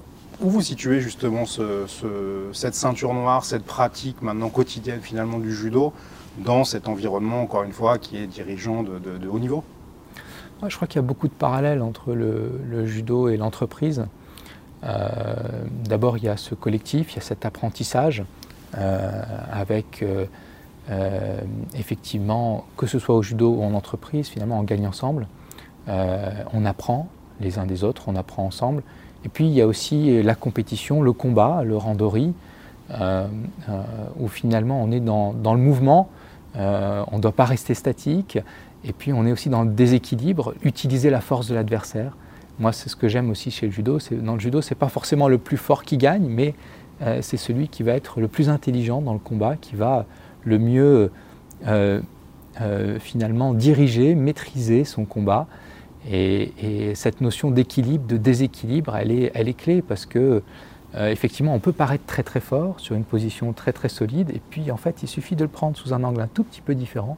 où 0.41 0.49
vous 0.49 0.61
situez 0.61 0.99
justement 0.99 1.45
cette 1.45 2.75
ceinture 2.75 3.13
noire, 3.13 3.45
cette 3.45 3.63
pratique 3.63 4.21
maintenant 4.21 4.49
quotidienne 4.49 4.99
finalement 5.01 5.39
du 5.39 5.53
judo 5.53 5.93
dans 6.39 6.65
cet 6.65 6.89
environnement, 6.89 7.41
encore 7.41 7.63
une 7.63 7.71
fois, 7.71 7.97
qui 7.97 8.17
est 8.17 8.27
dirigeant 8.27 8.83
de, 8.83 9.27
haut 9.27 9.39
niveau? 9.39 9.63
Je 10.69 10.75
crois 10.75 10.87
qu'il 10.87 10.97
y 10.97 11.03
a 11.03 11.07
beaucoup 11.07 11.27
de 11.27 11.33
parallèles 11.33 11.81
entre 11.81 12.13
le, 12.13 12.85
judo 12.85 13.29
et 13.29 13.37
l'entreprise. 13.37 14.05
Euh, 14.83 15.35
d'abord, 15.83 16.17
il 16.17 16.25
y 16.25 16.29
a 16.29 16.37
ce 16.37 16.55
collectif, 16.55 17.13
il 17.13 17.15
y 17.15 17.19
a 17.19 17.21
cet 17.21 17.45
apprentissage. 17.45 18.23
Euh, 18.77 19.23
avec 19.51 20.03
euh, 20.03 21.39
effectivement, 21.75 22.65
que 22.77 22.87
ce 22.87 22.99
soit 22.99 23.15
au 23.15 23.21
judo 23.21 23.53
ou 23.53 23.63
en 23.63 23.73
entreprise, 23.73 24.27
finalement 24.27 24.59
on 24.59 24.63
gagne 24.63 24.85
ensemble, 24.85 25.27
on 25.87 26.65
apprend 26.65 27.07
les 27.39 27.57
uns 27.57 27.65
des 27.65 27.83
autres, 27.83 28.03
on 28.07 28.15
apprend 28.15 28.43
ensemble. 28.43 28.83
Et 29.23 29.29
puis 29.29 29.45
il 29.45 29.53
y 29.53 29.61
a 29.61 29.67
aussi 29.67 30.21
la 30.23 30.35
compétition, 30.35 31.01
le 31.01 31.13
combat, 31.13 31.63
le 31.63 31.77
randori, 31.77 32.33
où 32.91 34.27
finalement 34.27 34.81
on 34.83 34.91
est 34.91 34.99
dans, 34.99 35.31
le 35.33 35.59
mouvement, 35.59 36.09
on 36.55 37.15
ne 37.15 37.21
doit 37.21 37.31
pas 37.31 37.45
rester 37.45 37.75
statique, 37.75 38.39
et 38.87 38.93
puis 38.93 39.11
on 39.13 39.25
est 39.25 39.31
aussi 39.31 39.49
dans 39.49 39.63
le 39.63 39.71
déséquilibre, 39.71 40.53
utiliser 40.63 41.09
la 41.09 41.21
force 41.21 41.47
de 41.47 41.55
l'adversaire. 41.55 42.15
Moi, 42.59 42.71
c'est 42.71 42.87
ce 42.87 42.95
que 42.95 43.07
j'aime 43.07 43.31
aussi 43.31 43.51
chez 43.51 43.65
le 43.65 43.71
judo. 43.71 43.97
Dans 44.11 44.35
le 44.35 44.39
judo, 44.39 44.61
c'est 44.61 44.75
pas 44.75 44.87
forcément 44.87 45.27
le 45.27 45.37
plus 45.37 45.57
fort 45.57 45.83
qui 45.83 45.97
gagne, 45.97 46.27
mais 46.27 46.53
euh, 47.01 47.19
c'est 47.21 47.37
celui 47.37 47.67
qui 47.67 47.83
va 47.83 47.93
être 47.93 48.21
le 48.21 48.27
plus 48.27 48.47
intelligent 48.47 49.01
dans 49.01 49.13
le 49.13 49.19
combat, 49.19 49.55
qui 49.59 49.75
va 49.75 50.05
le 50.43 50.59
mieux 50.59 51.11
euh, 51.67 51.99
euh, 52.61 52.99
finalement 52.99 53.53
diriger, 53.53 54.15
maîtriser 54.15 54.83
son 54.85 55.05
combat. 55.05 55.47
Et, 56.09 56.93
cette 56.93 57.19
notion 57.19 57.49
d'équilibre, 57.49 58.05
de 58.05 58.17
déséquilibre, 58.17 58.95
elle 58.95 59.11
est, 59.11 59.31
elle 59.33 59.49
est 59.49 59.57
clé 59.57 59.81
parce 59.81 60.05
que 60.05 60.43
effectivement, 60.97 61.53
on 61.53 61.59
peut 61.59 61.73
paraître 61.73 62.05
très 62.05 62.23
très 62.23 62.39
fort 62.39 62.79
sur 62.79 62.95
une 62.95 63.03
position 63.03 63.51
très 63.51 63.73
très 63.73 63.89
solide, 63.89 64.29
et 64.29 64.39
puis 64.49 64.71
en 64.71 64.77
fait, 64.77 65.03
il 65.03 65.09
suffit 65.09 65.35
de 65.35 65.43
le 65.43 65.49
prendre 65.49 65.75
sous 65.75 65.93
un 65.93 66.01
angle 66.05 66.21
un 66.21 66.27
tout 66.27 66.45
petit 66.45 66.61
peu 66.61 66.73
différent. 66.73 67.17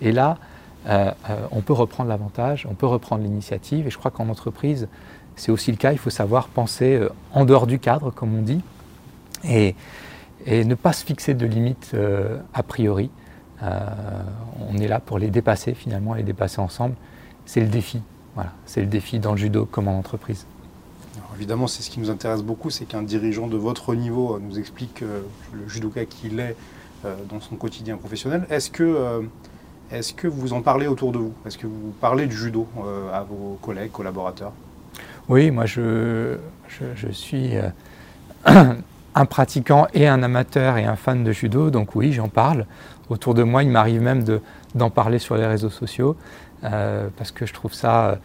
Et 0.00 0.10
là, 0.10 0.38
on 0.86 1.60
peut 1.62 1.72
reprendre 1.72 2.08
l'avantage, 2.08 2.66
on 2.70 2.74
peut 2.74 2.86
reprendre 2.86 3.22
l'initiative. 3.22 3.86
Et 3.86 3.90
je 3.90 3.98
crois 3.98 4.10
qu'en 4.10 4.28
entreprise, 4.28 4.88
c'est 5.36 5.52
aussi 5.52 5.70
le 5.70 5.76
cas. 5.76 5.92
Il 5.92 5.98
faut 5.98 6.10
savoir 6.10 6.48
penser 6.48 7.00
en 7.32 7.44
dehors 7.44 7.66
du 7.66 7.78
cadre, 7.78 8.10
comme 8.10 8.36
on 8.36 8.42
dit. 8.42 8.62
Et, 9.44 9.74
et 10.46 10.64
ne 10.64 10.74
pas 10.74 10.92
se 10.92 11.04
fixer 11.04 11.34
de 11.34 11.46
limites 11.46 11.94
a 12.54 12.62
priori. 12.62 13.10
on 13.60 14.78
est 14.78 14.88
là 14.88 15.00
pour 15.00 15.18
les 15.18 15.28
dépasser 15.28 15.74
finalement, 15.74 16.14
les 16.14 16.22
dépasser 16.22 16.60
ensemble. 16.60 16.94
C'est 17.46 17.60
le 17.60 17.68
défi. 17.68 18.00
Voilà, 18.34 18.52
c'est 18.66 18.80
le 18.80 18.86
défi 18.86 19.18
dans 19.18 19.32
le 19.32 19.38
judo 19.38 19.64
comme 19.64 19.88
en 19.88 19.98
entreprise. 19.98 20.46
évidemment, 21.34 21.66
c'est 21.66 21.82
ce 21.82 21.90
qui 21.90 22.00
nous 22.00 22.10
intéresse 22.10 22.42
beaucoup, 22.42 22.70
c'est 22.70 22.84
qu'un 22.84 23.02
dirigeant 23.02 23.46
de 23.46 23.56
votre 23.56 23.94
niveau 23.94 24.38
nous 24.38 24.58
explique 24.58 25.00
le 25.00 25.68
judoka 25.68 26.04
qu'il 26.04 26.38
est 26.38 26.54
dans 27.28 27.40
son 27.40 27.56
quotidien 27.56 27.96
professionnel. 27.96 28.46
Est-ce 28.50 28.70
que 28.70 29.26
est-ce 29.90 30.12
que 30.12 30.26
vous 30.26 30.52
en 30.52 30.62
parlez 30.62 30.86
autour 30.86 31.12
de 31.12 31.18
vous? 31.18 31.32
Est-ce 31.46 31.58
que 31.58 31.66
vous 31.66 31.94
parlez 32.00 32.26
du 32.26 32.36
judo 32.36 32.66
euh, 32.78 33.12
à 33.12 33.22
vos 33.22 33.58
collègues, 33.62 33.92
collaborateurs? 33.92 34.52
Oui, 35.28 35.50
moi 35.50 35.66
je, 35.66 36.38
je, 36.68 37.08
suis 37.10 37.56
euh, 37.56 37.68
un 39.14 39.24
pratiquant 39.26 39.86
et 39.94 40.08
un 40.08 40.22
amateur 40.22 40.76
et 40.78 40.84
un 40.84 40.96
fan 40.96 41.22
de 41.22 41.32
judo, 41.32 41.70
donc 41.70 41.94
oui, 41.94 42.12
j'en 42.12 42.28
parle. 42.28 42.66
Autour 43.10 43.34
de 43.34 43.44
moi, 43.44 43.62
il 43.62 43.70
m'arrive 43.70 44.02
même 44.02 44.24
d'en 44.74 44.90
parler 44.90 45.20
sur 45.20 45.36
les 45.36 45.46
réseaux 45.46 45.70
sociaux, 45.70 46.16
euh, 46.64 47.08
parce 47.16 47.30
que 47.30 47.46
je 47.46 47.52
trouve 47.54 47.72
ça 47.72 48.18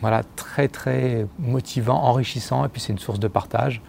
voilà, 0.00 0.22
très 0.36 0.68
très 0.68 1.26
motivant, 1.38 2.02
enrichissant, 2.02 2.64
et 2.64 2.68
puis 2.68 2.80
c'est 2.80 2.92
une 2.92 2.98
source 2.98 3.20
de 3.20 3.28
partage. 3.28 3.82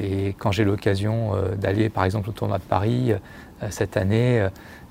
et 0.00 0.34
quand 0.38 0.52
j'ai 0.52 0.64
l'occasion 0.64 1.32
d'aller 1.58 1.90
par 1.90 2.04
exemple 2.04 2.30
au 2.30 2.32
tournoi 2.32 2.56
de 2.56 2.62
Paris, 2.62 3.12
cette 3.70 3.96
année, 3.96 4.40
euh, 4.40 4.48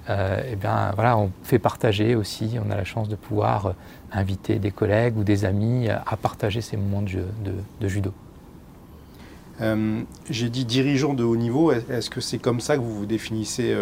euh, 0.09 0.41
eh 0.51 0.55
bien, 0.55 0.91
voilà, 0.95 1.17
on 1.17 1.31
fait 1.43 1.59
partager 1.59 2.15
aussi, 2.15 2.57
on 2.63 2.69
a 2.71 2.75
la 2.75 2.83
chance 2.83 3.09
de 3.09 3.15
pouvoir 3.15 3.73
inviter 4.11 4.59
des 4.59 4.71
collègues 4.71 5.17
ou 5.17 5.23
des 5.23 5.45
amis 5.45 5.89
à 5.89 6.15
partager 6.15 6.61
ces 6.61 6.77
moments 6.77 7.01
de, 7.01 7.87
judo. 7.87 8.13
J'ai 10.29 10.49
dit 10.49 10.65
dirigeant 10.65 11.13
de 11.13 11.23
haut 11.23 11.35
niveau, 11.35 11.71
est-ce 11.71 12.09
que 12.09 12.21
c'est 12.21 12.37
comme 12.37 12.59
ça 12.59 12.75
que 12.75 12.81
vous 12.81 12.93
vous 12.93 13.05
définissez 13.05 13.75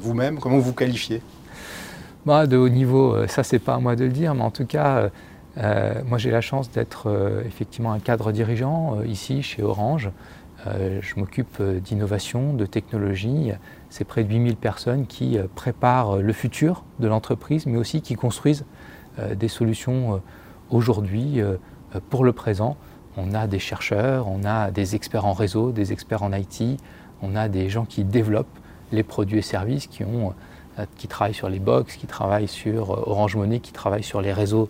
vous-même? 0.00 0.38
Comment 0.38 0.58
vous 0.58 0.72
qualifiez? 0.72 1.20
Bah, 2.24 2.46
De 2.46 2.56
haut 2.56 2.70
niveau, 2.70 3.26
ça 3.26 3.42
c'est 3.42 3.58
pas 3.58 3.74
à 3.74 3.78
moi 3.78 3.96
de 3.96 4.04
le 4.04 4.12
dire, 4.12 4.34
mais 4.34 4.42
en 4.42 4.50
tout 4.50 4.66
cas, 4.66 5.10
moi 5.56 6.16
j'ai 6.16 6.30
la 6.30 6.40
chance 6.40 6.70
d'être 6.70 7.42
effectivement 7.44 7.92
un 7.92 8.00
cadre 8.00 8.32
dirigeant 8.32 9.02
ici 9.02 9.42
chez 9.42 9.62
Orange. 9.62 10.10
je 10.64 11.20
m'occupe 11.20 11.62
d'innovation, 11.62 12.54
de 12.54 12.64
technologie 12.64 13.52
c'est 13.90 14.04
près 14.04 14.24
de 14.24 14.28
8000 14.28 14.56
personnes 14.56 15.06
qui 15.06 15.38
euh, 15.38 15.46
préparent 15.54 16.16
le 16.16 16.32
futur 16.32 16.84
de 16.98 17.08
l'entreprise, 17.08 17.66
mais 17.66 17.76
aussi 17.76 18.02
qui 18.02 18.14
construisent 18.14 18.64
euh, 19.18 19.34
des 19.34 19.48
solutions 19.48 20.14
euh, 20.14 20.18
aujourd'hui 20.70 21.40
pour 22.10 22.24
le 22.24 22.32
présent. 22.32 22.76
On 23.16 23.32
a 23.34 23.46
des 23.46 23.60
chercheurs, 23.60 24.26
on 24.28 24.44
a 24.44 24.70
des 24.72 24.96
experts 24.96 25.24
en 25.24 25.32
réseau, 25.32 25.70
des 25.70 25.92
experts 25.92 26.24
en 26.24 26.32
IT, 26.32 26.80
on 27.22 27.36
a 27.36 27.48
des 27.48 27.68
gens 27.68 27.84
qui 27.84 28.02
développent 28.04 28.58
les 28.90 29.04
produits 29.04 29.38
et 29.38 29.42
services, 29.42 29.86
qui 29.86 31.08
travaillent 31.08 31.34
sur 31.34 31.48
les 31.48 31.60
box, 31.60 31.96
qui 31.96 32.08
travaillent 32.08 32.48
sur 32.48 32.90
Orange 33.08 33.36
Money, 33.36 33.60
qui 33.60 33.72
travaillent 33.72 34.02
sur 34.02 34.20
les 34.20 34.32
réseaux 34.32 34.68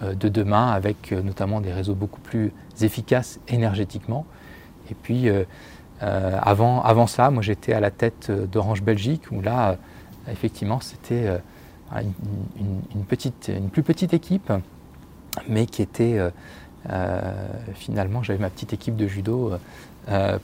de 0.00 0.28
demain, 0.28 0.68
avec 0.68 1.10
notamment 1.10 1.60
des 1.60 1.72
réseaux 1.72 1.94
beaucoup 1.94 2.20
plus 2.20 2.52
efficaces 2.80 3.40
énergétiquement. 3.48 4.24
Et 4.90 4.94
puis, 4.94 5.28
euh, 6.02 6.38
avant, 6.42 6.82
avant 6.82 7.06
ça, 7.06 7.30
moi 7.30 7.42
j'étais 7.42 7.72
à 7.72 7.80
la 7.80 7.90
tête 7.90 8.30
d'Orange 8.30 8.82
Belgique, 8.82 9.30
où 9.30 9.40
là, 9.40 9.70
euh, 9.70 9.76
effectivement, 10.32 10.80
c'était 10.80 11.26
euh, 11.26 11.38
une 11.94 13.04
plus 13.70 13.82
petite 13.82 14.14
équipe, 14.14 14.52
mais 15.48 15.66
qui 15.66 15.82
était 15.82 16.18
finalement, 17.74 18.22
j'avais 18.22 18.38
ma 18.38 18.50
petite 18.50 18.72
équipe 18.72 18.96
de 18.96 19.06
judo 19.06 19.52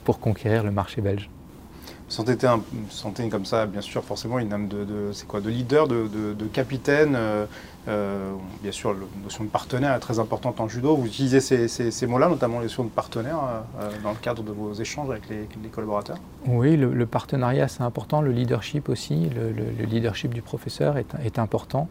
pour 0.03 0.19
conquérir 0.19 0.63
le 0.63 0.69
marché 0.69 1.01
belge. 1.01 1.29
Vous 2.09 2.89
sentez, 2.89 3.29
comme 3.29 3.45
ça, 3.45 3.67
bien 3.67 3.81
sûr, 3.81 4.03
forcément, 4.03 4.39
une 4.39 4.51
âme 4.51 4.67
de, 4.67 5.11
leader, 5.47 5.87
de, 5.87 6.45
capitaine. 6.51 7.13
Euh, 7.15 7.45
euh, 7.87 8.33
bien 8.63 8.71
sûr, 8.71 8.93
la 8.93 8.99
notion 9.23 9.43
de 9.43 9.49
partenaire 9.49 9.93
est 9.93 9.99
très 9.99 10.17
importante 10.17 10.59
en 10.59 10.67
judo. 10.67 10.95
Vous 10.95 11.05
utilisez 11.05 11.39
ces, 11.39 12.07
mots-là, 12.07 12.27
notamment 12.27 12.57
la 12.57 12.63
notion 12.63 12.83
de 12.83 12.89
partenaire, 12.89 13.37
euh, 13.79 13.91
dans 14.03 14.09
le 14.09 14.17
cadre 14.17 14.41
de 14.41 14.51
vos 14.51 14.73
échanges 14.73 15.11
avec 15.11 15.29
les, 15.29 15.69
collaborateurs? 15.69 16.17
Oui, 16.47 16.77
le, 16.77 17.05
partenariat, 17.05 17.67
c'est 17.67 17.83
important. 17.83 18.21
Le 18.21 18.31
leadership 18.31 18.89
aussi, 18.89 19.29
le, 19.29 19.85
leadership 19.85 20.33
du 20.33 20.41
professeur 20.41 20.97
est, 20.97 21.37
important. 21.37 21.89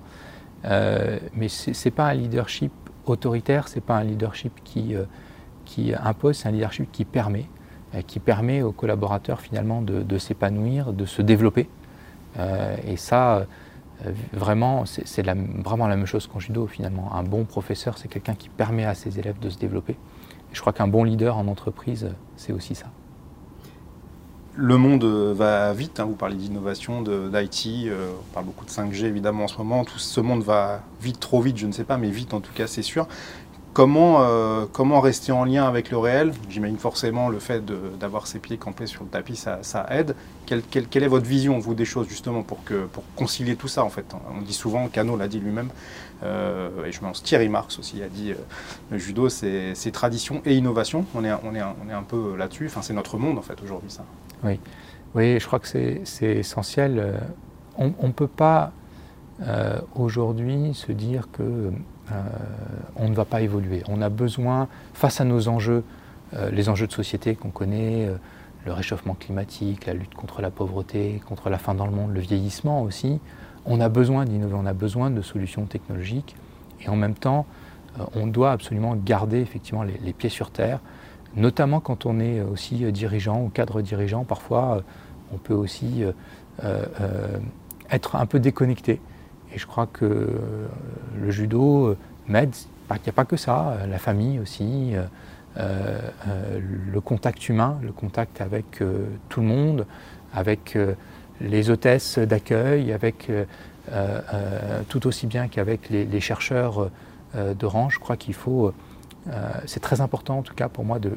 mais 0.65 1.49
ce 1.49 1.71
n'est 1.71 1.93
pas 1.93 2.07
un 2.07 2.15
leadership 2.15 2.73
autoritaire, 3.07 3.69
ce 3.69 3.77
n'est 3.77 3.83
pas 3.83 3.97
un 3.97 4.05
leadership 4.05 4.53
qui 4.65 5.95
impose, 5.95 6.39
c'est 6.39 6.49
un 6.49 6.53
leadership 6.53 6.91
qui 6.91 7.05
permet. 7.05 7.47
Euh, 7.95 8.03
qui 8.03 8.19
permet 8.19 8.61
aux 8.61 8.73
collaborateurs 8.73 9.41
finalement 9.41 9.81
de, 9.81 10.19
s'épanouir, 10.19 10.93
de 10.93 11.07
se 11.07 11.23
développer. 11.23 11.71
Euh, 12.39 12.77
et 12.87 12.99
ça, 12.99 13.37
euh, 13.37 14.13
vraiment, 14.35 14.85
c'est 14.85 15.27
vraiment 15.65 15.87
la 15.87 15.97
même 15.97 16.05
chose 16.05 16.27
qu'en 16.27 16.39
judo 16.39 16.67
finalement. 16.67 17.15
Un 17.15 17.23
bon 17.23 17.45
professeur, 17.45 17.97
c'est 17.97 18.09
quelqu'un 18.09 18.35
qui 18.35 18.51
permet 18.51 18.85
à 18.85 18.95
ses 18.95 19.19
élèves 19.19 19.39
de 19.39 19.49
se 19.49 19.57
développer. 19.57 19.93
Et 19.93 20.55
je 20.55 20.61
crois 20.61 20.75
qu'un 20.75 20.87
bon 20.87 21.03
leader 21.03 21.39
en 21.39 21.49
entreprise, 21.49 22.11
c'est 22.37 22.53
aussi 22.53 22.75
ça. 22.75 22.89
Le 24.55 24.77
monde 24.77 25.05
va 25.05 25.73
vite, 25.73 25.99
hein. 25.99 26.05
vous 26.05 26.17
parlez 26.17 26.37
d'innovation, 26.37 27.01
d'IT, 27.01 27.91
on 27.91 28.35
parle 28.35 28.45
beaucoup 28.45 28.67
de 28.67 28.71
5G 28.71 29.05
évidemment 29.05 29.45
en 29.45 29.49
ce 29.49 29.57
moment, 29.57 29.85
tout 29.85 30.01
ce 30.01 30.21
monde 30.21 30.43
va 30.43 30.83
vite, 31.01 31.21
trop 31.21 31.41
vite, 31.41 31.57
je 31.57 31.67
ne 31.67 31.73
sais 31.73 31.85
pas, 31.85 31.97
mais 31.97 32.11
vite 32.11 32.35
en 32.35 32.41
tout 32.41 32.53
cas 32.53 32.67
c'est 32.67 32.83
sûr. 32.83 33.07
Comment, 33.79 34.23
euh, 34.23 34.67
comment 34.73 35.01
rester 35.01 35.31
en 35.31 35.45
lien 35.45 35.65
avec 35.65 35.93
le 35.93 35.99
réel? 35.99 36.33
J'imagine 36.51 36.79
forcément 36.79 37.29
le 37.29 37.39
fait 37.39 37.65
d'avoir 38.01 38.27
ses 38.27 38.41
pieds 38.41 38.57
campés 38.57 38.89
sur 38.89 39.05
le 39.05 39.09
tapis, 39.09 39.37
ça, 39.37 39.87
aide. 39.91 40.17
Quelle, 40.47 40.65
quelle, 40.65 41.05
est 41.05 41.07
votre 41.07 41.27
vision, 41.27 41.61
vous, 41.61 41.77
des 41.77 41.85
choses, 41.85 42.09
justement, 42.09 42.43
pour, 42.43 42.65
que, 42.65 42.87
pour 42.87 43.05
concilier 43.15 43.55
tout 43.55 43.69
ça, 43.69 43.85
en 43.85 43.89
fait? 43.89 44.05
On 44.37 44.43
dit 44.43 44.53
souvent, 44.53 44.89
Cano 44.89 45.17
l'a 45.17 45.29
dit 45.29 45.39
lui-même, 45.39 45.69
euh, 46.25 46.87
et 46.87 46.91
je 46.91 46.99
pense 46.99 47.23
Thierry 47.23 47.49
Marx 47.49 47.79
aussi 47.79 48.03
a 48.03 48.09
dit, 48.09 48.33
euh, 48.33 48.35
le 48.91 48.99
judo, 48.99 49.29
c'est 49.29 49.93
tradition 49.93 50.43
et 50.45 50.57
innovation. 50.57 51.05
On 51.15 51.23
est, 51.25 51.33
on 51.45 51.55
est, 51.55 51.63
on 51.63 51.89
est 51.89 51.95
un 51.95 52.03
peu 52.03 52.35
là-dessus. 52.37 52.67
Enfin, 52.67 52.83
c'est 52.83 52.95
notre 52.95 53.17
monde, 53.17 53.39
en 53.39 53.43
fait, 53.43 53.63
aujourd'hui, 53.63 53.93
ça. 53.93 54.05
Oui. 54.43 54.59
oui, 55.15 55.39
je 55.39 55.47
crois 55.47 55.61
que 55.61 55.69
c'est 55.69 56.03
essentiel. 56.21 57.21
On 57.77 57.93
ne 58.03 58.13
peut 58.13 58.27
pas, 58.27 58.73
aujourd'hui, 59.95 60.75
se 60.75 60.91
dire 60.91 61.29
que 61.31 61.71
on 62.97 63.09
ne 63.09 63.15
va 63.15 63.25
pas 63.25 63.41
évoluer. 63.41 63.83
On 63.89 64.03
a 64.03 64.09
besoin, 64.09 64.69
face 64.95 65.21
à 65.21 65.25
nos 65.25 65.49
enjeux, 65.49 65.85
euh, 66.35 66.51
les 66.51 66.69
enjeux 66.69 66.87
de 66.87 66.93
société 66.93 67.35
qu'on 67.35 67.51
connaît, 67.51 68.07
euh, 68.07 68.17
le 68.67 68.73
réchauffement 68.73 69.15
climatique, 69.15 69.87
la 69.87 69.95
lutte 69.95 70.15
contre 70.15 70.43
la 70.43 70.51
pauvreté, 70.51 71.23
contre 71.27 71.49
la 71.49 71.59
faim 71.59 71.75
dans 71.75 71.87
le 71.87 71.93
monde, 71.93 72.13
le 72.13 72.21
vieillissement 72.21 72.83
aussi, 72.83 73.19
on 73.65 73.81
a 73.81 73.89
besoin 73.89 74.25
d'innover, 74.25 74.55
on 74.55 74.67
a 74.67 74.75
besoin 74.75 75.11
de 75.11 75.23
solutions 75.23 75.65
technologiques. 75.65 76.37
Et 76.83 76.89
en 76.89 76.97
même 76.97 77.15
temps, 77.15 77.47
on 78.15 78.27
doit 78.27 78.53
absolument 78.53 78.95
garder 78.95 79.41
effectivement 79.41 79.83
les, 79.83 80.13
pieds 80.13 80.29
sur 80.29 80.51
terre, 80.51 80.81
notamment 81.35 81.81
quand 81.81 82.07
on 82.07 82.21
est 82.21 82.41
aussi 82.41 82.91
dirigeant 82.93 83.43
ou 83.43 83.49
cadre 83.49 83.81
dirigeant. 83.81 84.25
Parfois, 84.25 84.83
on 85.33 85.39
peut 85.39 85.55
aussi 85.55 86.05
être 87.91 88.17
un 88.17 88.27
peu 88.27 88.39
déconnecté 88.39 89.01
et 89.55 89.59
je 89.59 89.67
crois 89.67 89.87
que 89.87 90.05
euh, 90.05 90.67
le 91.21 91.31
judo 91.31 91.87
euh, 91.87 91.97
m'aide. 92.27 92.55
Il 92.91 93.03
n'y 93.03 93.09
a 93.11 93.13
pas 93.13 93.25
que 93.25 93.37
ça, 93.37 93.69
euh, 93.69 93.87
la 93.87 93.99
famille 93.99 94.39
aussi, 94.39 94.95
le 95.57 97.01
contact 97.01 97.49
humain, 97.49 97.79
le 97.83 97.93
contact 97.93 98.41
avec 98.41 98.83
tout 99.29 99.41
le 99.41 99.47
monde, 99.47 99.87
avec 100.33 100.79
les 101.41 101.69
hôtesses 101.69 102.19
d'accueil, 102.19 102.93
avec 102.93 103.31
tout 104.89 105.07
aussi 105.09 105.27
bien 105.27 105.49
qu'avec 105.49 105.91
les, 105.91 106.21
chercheurs 106.21 106.91
d'Orange. 107.35 107.95
Je 107.95 107.99
crois 107.99 108.17
qu'il 108.17 108.35
faut, 108.35 108.73
c'est 109.67 109.81
très 109.81 110.01
important 110.01 110.39
en 110.39 110.43
tout 110.43 110.55
cas 110.55 110.69
pour 110.69 110.85
moi 110.85 111.01
de, 111.01 111.11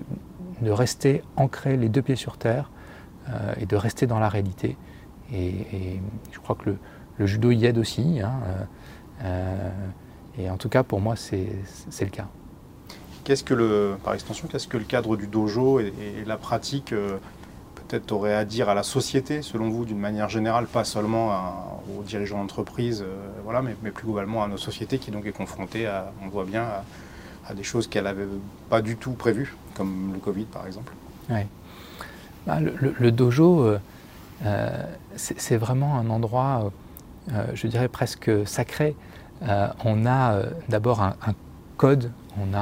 rester 0.72 1.22
ancré 1.36 1.78
les 1.78 1.88
deux 1.88 2.02
pieds 2.02 2.16
sur 2.16 2.38
terre 2.38 2.72
et 3.58 3.68
de 3.68 3.76
rester 3.76 4.08
dans 4.08 4.20
la 4.20 4.28
réalité. 4.28 4.76
et 5.32 6.02
je 6.32 6.40
crois 6.40 6.56
que 6.56 6.72
le, 6.72 6.78
le 7.22 7.28
judo 7.28 7.52
y 7.52 7.66
aide 7.66 7.78
aussi. 7.78 8.20
Hein, 8.20 8.34
euh, 8.46 8.64
euh, 9.24 9.70
et 10.40 10.50
en 10.50 10.58
tout 10.58 10.70
cas, 10.70 10.82
pour 10.82 11.00
moi, 11.00 11.16
c'est 11.16 11.48
le 12.02 12.10
cas. 12.10 12.28
Qu'est-ce 13.24 13.44
que 13.44 13.54
le, 13.54 13.96
par 14.04 14.16
extension, 14.16 14.48
qu'est-ce 14.48 14.68
que 14.68 14.78
le 14.78 14.84
cadre 14.84 15.16
du 15.16 15.28
dojo 15.28 15.80
et, 15.80 15.94
la 16.26 16.38
pratique 16.38 16.92
euh, 16.92 17.18
peut-être 17.76 18.12
aurait 18.12 18.34
à 18.34 18.44
dire 18.44 18.68
à 18.70 18.74
la 18.74 18.82
société, 18.82 19.44
selon 19.44 19.70
vous, 19.70 19.86
d'une 19.86 20.00
manière 20.00 20.30
générale, 20.30 20.66
pas 20.66 20.84
seulement 20.84 21.80
aux 21.96 22.02
dirigeants 22.02 22.40
d'entreprise, 22.40 23.06
voilà, 23.44 23.62
mais, 23.62 23.74
plus 23.92 24.06
globalement 24.06 24.44
à 24.44 24.48
nos 24.48 24.58
sociétés 24.58 24.98
qui 24.98 25.12
donc 25.12 25.28
est 25.28 25.32
confrontée, 25.32 25.86
à, 25.86 26.12
on 26.26 26.30
voit 26.30 26.46
bien, 26.46 26.66
à, 27.48 27.54
des 27.54 27.64
choses 27.64 27.88
qu'elle 27.88 28.06
n'avait 28.06 28.28
pas 28.70 28.82
du 28.82 28.96
tout 28.96 29.12
prévues, 29.12 29.56
comme 29.76 30.12
le 30.14 30.20
Covid 30.20 30.46
par 30.46 30.66
exemple? 30.66 30.94
Ouais. 31.30 31.48
Bah, 32.48 32.60
le, 32.60 33.12
dojo, 33.12 33.76
c'est 35.16 35.58
vraiment 35.58 36.00
un 36.00 36.10
endroit 36.10 36.72
je 37.54 37.68
dirais 37.68 37.88
presque 37.88 38.32
sacré. 38.46 38.96
Euh, 39.44 39.68
on 39.86 40.06
a 40.06 40.34
euh, 40.34 40.46
d'abord 40.70 41.02
un, 41.02 41.16
code, 41.78 42.12
on 42.40 42.54
a 42.54 42.60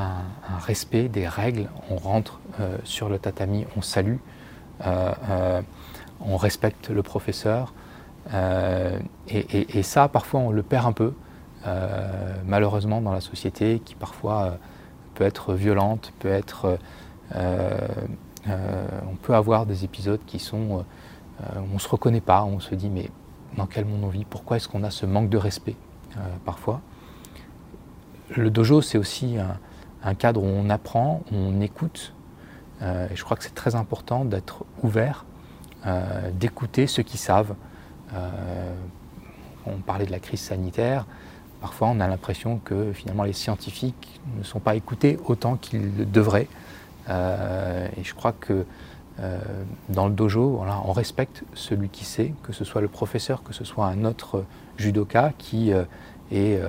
un, 0.49 0.57
respect 0.59 1.09
des 1.09 1.27
règles, 1.27 1.69
on 1.89 1.97
rentre 1.97 2.39
sur 2.83 3.09
le 3.09 3.19
tatami, 3.19 3.65
on 3.77 3.81
salue, 3.81 4.17
on 4.81 6.37
respecte 6.37 6.89
le 6.89 7.03
professeur. 7.03 7.73
Et, 9.29 9.83
ça, 9.83 10.07
parfois, 10.07 10.41
on 10.41 10.51
le 10.51 10.63
perd 10.63 10.87
un 10.87 10.91
peu, 10.91 11.13
malheureusement, 12.45 13.01
dans 13.01 13.13
la 13.13 13.21
société, 13.21 13.81
qui 13.83 13.95
parfois 13.95 14.57
peut 15.15 15.23
être 15.23 15.53
violente, 15.53 16.13
peut 16.19 16.29
être... 16.29 16.77
on 17.35 19.15
peut 19.21 19.35
avoir 19.35 19.65
des 19.65 19.85
épisodes 19.85 20.21
qui 20.25 20.39
sont... 20.39 20.85
on 21.55 21.73
ne 21.73 21.79
se 21.79 21.87
reconnaît 21.87 22.21
pas, 22.21 22.43
on 22.43 22.59
se 22.59 22.75
dit 22.75 22.89
mais 22.89 23.09
dans 23.57 23.65
quel 23.65 23.85
monde 23.85 24.03
on 24.03 24.09
vit 24.09 24.25
Pourquoi 24.25 24.57
est-ce 24.57 24.67
qu'on 24.67 24.83
a 24.83 24.91
ce 24.91 25.05
manque 25.05 25.29
de 25.29 25.37
respect 25.37 25.75
parfois 26.45 26.81
Le 28.35 28.49
dojo, 28.49 28.81
c'est 28.81 28.97
aussi 28.97 29.37
un, 30.03 30.15
cadre 30.15 30.41
où 30.41 30.47
on 30.47 30.69
apprend, 30.69 31.21
on 31.31 31.61
écoute. 31.61 32.13
et 32.81 33.15
je 33.15 33.23
crois 33.23 33.37
que 33.37 33.43
c'est 33.43 33.55
très 33.55 33.75
important 33.75 34.25
d'être 34.25 34.65
ouvert, 34.83 35.25
d'écouter 36.33 36.87
ceux 36.87 37.03
qui 37.03 37.17
savent. 37.17 37.55
on 39.65 39.77
parlait 39.85 40.05
de 40.05 40.11
la 40.11 40.19
crise 40.19 40.41
sanitaire. 40.41 41.05
Parfois, 41.61 41.89
on 41.89 41.99
a 41.99 42.07
l'impression 42.07 42.59
que 42.63 42.93
finalement 42.93 43.23
les 43.23 43.33
scientifiques 43.33 44.21
ne 44.37 44.43
sont 44.43 44.59
pas 44.59 44.75
écoutés 44.75 45.19
autant 45.25 45.57
qu'ils 45.57 45.95
le 45.97 46.05
devraient. 46.05 46.47
et 47.09 48.03
je 48.03 48.13
crois 48.15 48.33
que 48.33 48.65
dans 49.89 50.07
le 50.07 50.13
dojo, 50.13 50.61
on 50.85 50.91
respecte 50.93 51.43
celui 51.53 51.89
qui 51.89 52.05
sait, 52.05 52.33
que 52.43 52.53
ce 52.53 52.63
soit 52.63 52.81
le 52.81 52.87
professeur, 52.87 53.43
que 53.43 53.53
ce 53.53 53.63
soit 53.63 53.85
un 53.85 54.05
autre 54.05 54.45
judoka 54.77 55.33
qui, 55.37 55.71
est, 56.31 56.61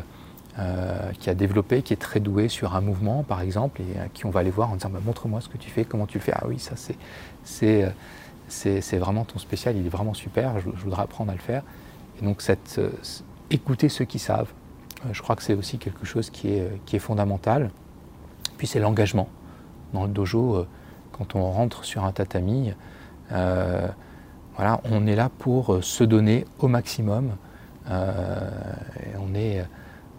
qui 1.19 1.31
a 1.31 1.35
développé, 1.35 1.83
qui 1.83 1.93
est 1.93 2.01
très 2.01 2.21
doué 2.21 2.49
sur 2.49 2.75
un 2.75 2.81
mouvement, 2.81 3.23
par 3.23 3.41
exemple, 3.41 3.83
et 3.83 4.09
qui 4.15 4.27
on 4.27 4.31
va 4.31 4.41
aller 4.41 4.51
voir 4.51 4.71
en 4.71 4.75
disant 4.75 4.91
bah, 4.91 5.01
montre-moi 5.05 5.41
ce 5.41 5.49
que 5.49 5.59
tu 5.59 5.71
fais, 5.71 5.85
comment 5.85 6.07
tu 6.07 6.19
le 6.19 6.25
fais. 6.25 6.33
Ah 6.35 6.47
oui, 6.49 6.59
ça 6.59 6.75
c'est 8.49 8.99
vraiment 8.99 9.25
ton 9.25 9.39
spécial, 9.39 9.77
il 9.77 9.87
est 9.87 9.91
vraiment 9.91 10.15
super, 10.15 10.59
je, 10.61 10.69
voudrais 10.71 11.03
apprendre 11.03 11.31
à 11.31 11.35
le 11.35 11.41
faire. 11.41 11.63
Et 12.21 12.25
donc 12.25 12.43
cette, 12.43 12.81
écouter 13.51 13.89
ceux 13.89 14.05
qui 14.05 14.19
savent, 14.19 14.51
je 15.13 15.23
crois 15.23 15.37
que 15.37 15.43
c'est 15.43 15.55
aussi 15.55 15.79
quelque 15.79 16.05
chose 16.05 16.31
qui 16.31 16.49
est, 16.49 16.69
qui 16.87 16.97
est 16.97 17.01
fondamental. 17.01 17.71
Puis 18.59 18.67
c'est 18.67 18.81
l'engagement. 18.81 19.29
Dans 19.93 20.05
le 20.05 20.11
dojo, 20.11 20.67
quand 21.13 21.35
on 21.35 21.51
rentre 21.51 21.85
sur 21.85 22.05
un 22.05 22.13
tatami, 22.13 22.73
euh, 23.33 23.89
voilà, 24.57 24.81
on 24.85 25.07
est 25.07 25.17
là 25.17 25.31
pour 25.39 25.75
euh, 25.75 25.83
se 25.83 26.05
donner 26.05 26.45
au 26.59 26.69
maximum. 26.69 27.37
Euh, 27.91 28.51
on 29.21 29.35
est, 29.35 29.65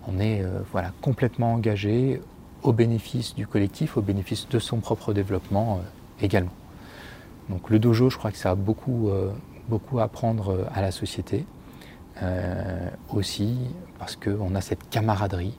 on 0.07 0.19
est 0.19 0.43
voilà, 0.71 0.91
complètement 1.01 1.53
engagé 1.53 2.21
au 2.63 2.73
bénéfice 2.73 3.35
du 3.35 3.47
collectif, 3.47 3.97
au 3.97 4.01
bénéfice 4.01 4.47
de 4.49 4.59
son 4.59 4.79
propre 4.79 5.13
développement 5.13 5.81
également. 6.21 6.51
Donc 7.49 7.69
le 7.69 7.79
dojo, 7.79 8.09
je 8.09 8.17
crois 8.17 8.31
que 8.31 8.37
ça 8.37 8.51
a 8.51 8.55
beaucoup, 8.55 9.09
beaucoup 9.69 9.99
à 9.99 10.03
apprendre 10.03 10.67
à 10.73 10.81
la 10.81 10.91
société. 10.91 11.45
aussi 13.13 13.57
parce 13.99 14.15
qu'on 14.15 14.53
a 14.55 14.61
cette 14.61 14.89
camaraderie 14.89 15.57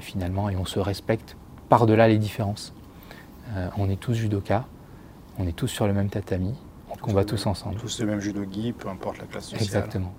finalement 0.00 0.48
et 0.50 0.56
on 0.56 0.64
se 0.64 0.80
respecte 0.80 1.36
par-delà 1.68 2.08
les 2.08 2.18
différences. 2.18 2.74
Euh, 3.56 3.68
on 3.76 3.90
est 3.90 3.98
tous 3.98 4.14
judokas, 4.14 4.64
on 5.38 5.46
est 5.46 5.56
tous 5.56 5.68
sur 5.68 5.86
le 5.86 5.92
même 5.92 6.08
tatami, 6.08 6.54
on 6.90 6.96
combat 6.96 7.24
tous 7.24 7.46
ensemble. 7.46 7.76
Tous 7.76 8.00
le 8.00 8.06
même 8.06 8.20
judogi, 8.20 8.72
peu 8.72 8.88
importe 8.88 9.18
la 9.18 9.24
classe 9.24 9.44
sociale. 9.44 9.62
Exactement. 9.62 10.12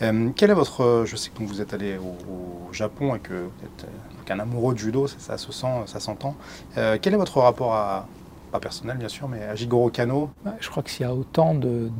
Euh, 0.00 0.30
quel 0.34 0.50
est 0.50 0.54
votre, 0.54 1.04
je 1.06 1.16
sais 1.16 1.30
que 1.30 1.42
vous 1.42 1.60
êtes 1.60 1.74
allé 1.74 1.98
au, 1.98 2.72
Japon 2.72 3.14
et 3.14 3.18
que 3.18 3.32
vous 3.32 3.64
êtes 3.64 3.84
euh, 3.84 4.32
un 4.32 4.38
amoureux 4.38 4.74
de 4.74 4.78
judo, 4.78 5.06
ça, 5.06 5.38
se 5.38 5.50
sent, 5.52 5.84
ça 5.86 6.00
s'entend. 6.00 6.36
quel 6.74 7.14
est 7.14 7.16
votre 7.16 7.40
rapport 7.40 7.74
à, 7.74 8.06
pas 8.52 8.60
personnel 8.60 8.98
bien 8.98 9.08
sûr, 9.08 9.26
mais 9.26 9.42
à 9.42 9.54
Jigoro 9.54 9.88
Kano? 9.88 10.30
Je 10.60 10.68
crois 10.68 10.82
que 10.82 10.90
s'il 10.90 11.06
y 11.06 11.08
a 11.08 11.14
autant 11.14 11.54
de, 11.54 11.90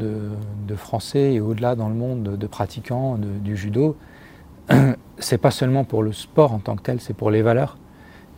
Français 0.77 1.33
et 1.35 1.41
au-delà 1.41 1.75
dans 1.75 1.89
le 1.89 1.95
monde 1.95 2.23
de, 2.23 2.47
pratiquants 2.47 3.17
du 3.17 3.57
judo, 3.57 3.97
c'est 5.19 5.39
pas 5.39 5.51
seulement 5.51 5.85
pour 5.85 6.03
le 6.03 6.13
sport 6.13 6.53
en 6.53 6.59
tant 6.59 6.77
que 6.77 6.83
tel, 6.83 7.01
c'est 7.01 7.15
pour 7.15 7.31
les 7.31 7.41
valeurs. 7.41 7.79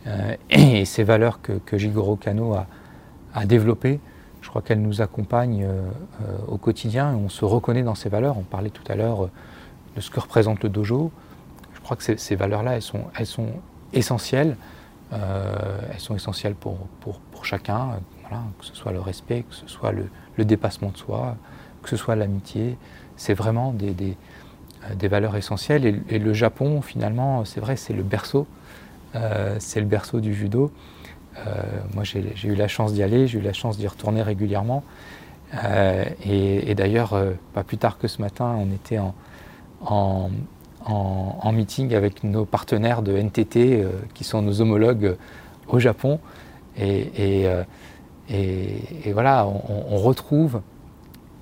Euh, 0.07 0.35
et 0.49 0.85
ces 0.85 1.03
valeurs 1.03 1.41
que, 1.41 1.53
que 1.53 1.77
Jigoro 1.77 2.15
Kano 2.15 2.55
a, 3.33 3.45
développées, 3.45 3.99
je 4.41 4.49
crois 4.49 4.61
qu'elles 4.61 4.81
nous 4.81 5.01
accompagnent 5.01 5.63
euh, 5.63 5.81
euh, 6.23 6.37
au 6.47 6.57
quotidien 6.57 7.13
on 7.15 7.29
se 7.29 7.45
reconnaît 7.45 7.83
dans 7.83 7.95
ces 7.95 8.09
valeurs. 8.09 8.37
On 8.37 8.43
parlait 8.43 8.69
tout 8.69 8.83
à 8.89 8.95
l'heure 8.95 9.29
de 9.95 10.01
ce 10.01 10.09
que 10.09 10.19
représente 10.19 10.63
le 10.63 10.69
dojo. 10.69 11.11
Je 11.73 11.79
crois 11.81 11.97
que 11.97 12.17
ces, 12.17 12.35
valeurs-là, 12.35 12.75
elles 12.75 12.81
sont, 12.81 13.05
elles 13.17 13.25
sont 13.25 13.49
essentielles. 13.93 14.55
elles 15.11 15.99
sont 15.99 16.15
essentielles 16.15 16.55
pour, 16.55 16.77
chacun, 17.43 17.99
que 18.59 18.65
ce 18.65 18.75
soit 18.75 18.91
le 18.91 18.99
respect, 19.01 19.43
que 19.49 19.55
ce 19.55 19.67
soit 19.67 19.91
le, 19.91 20.45
dépassement 20.45 20.89
de 20.89 20.97
soi, 20.97 21.35
que 21.81 21.89
ce 21.89 21.97
soit 21.97 22.15
l'amitié. 22.15 22.77
C'est 23.17 23.33
vraiment 23.33 23.73
des, 23.73 24.15
valeurs 25.07 25.35
essentielles. 25.35 26.03
Et 26.07 26.19
le 26.19 26.33
Japon, 26.33 26.81
finalement, 26.81 27.43
c'est 27.43 27.59
vrai, 27.59 27.75
c'est 27.75 27.93
le 27.93 28.03
berceau 28.03 28.47
euh, 29.15 29.55
c'est 29.59 29.79
le 29.79 29.85
berceau 29.85 30.19
du 30.19 30.33
judo. 30.33 30.71
Euh, 31.37 31.63
moi, 31.93 32.03
j'ai 32.03 32.33
eu 32.43 32.55
la 32.55 32.67
chance 32.67 32.93
d'y 32.93 33.03
aller, 33.03 33.27
j'ai 33.27 33.39
eu 33.39 33.41
la 33.41 33.53
chance 33.53 33.77
d'y 33.77 33.87
retourner 33.87 34.21
régulièrement. 34.21 34.83
Euh, 35.63 36.05
et, 36.25 36.73
d'ailleurs, 36.75 37.15
pas 37.53 37.63
plus 37.63 37.77
tard 37.77 37.97
que 37.97 38.07
ce 38.07 38.21
matin, 38.21 38.55
on 38.57 38.71
était 38.73 38.99
en, 39.81 40.29
meeting 41.51 41.93
avec 41.93 42.23
nos 42.23 42.45
partenaires 42.45 43.01
de 43.01 43.17
NTT, 43.17 43.85
qui 44.13 44.23
sont 44.23 44.41
nos 44.41 44.61
homologues 44.61 45.17
au 45.67 45.79
Japon. 45.79 46.19
Et, 46.77 47.47
voilà, 49.13 49.45
on, 49.45 49.97
retrouve, 49.97 50.61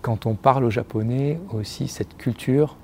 quand 0.02 0.26
on 0.26 0.34
parle 0.34 0.66
au 0.66 0.72
japonais, 0.72 1.40
aussi 1.54 1.88
cette 1.88 2.18
culture, 2.18 2.78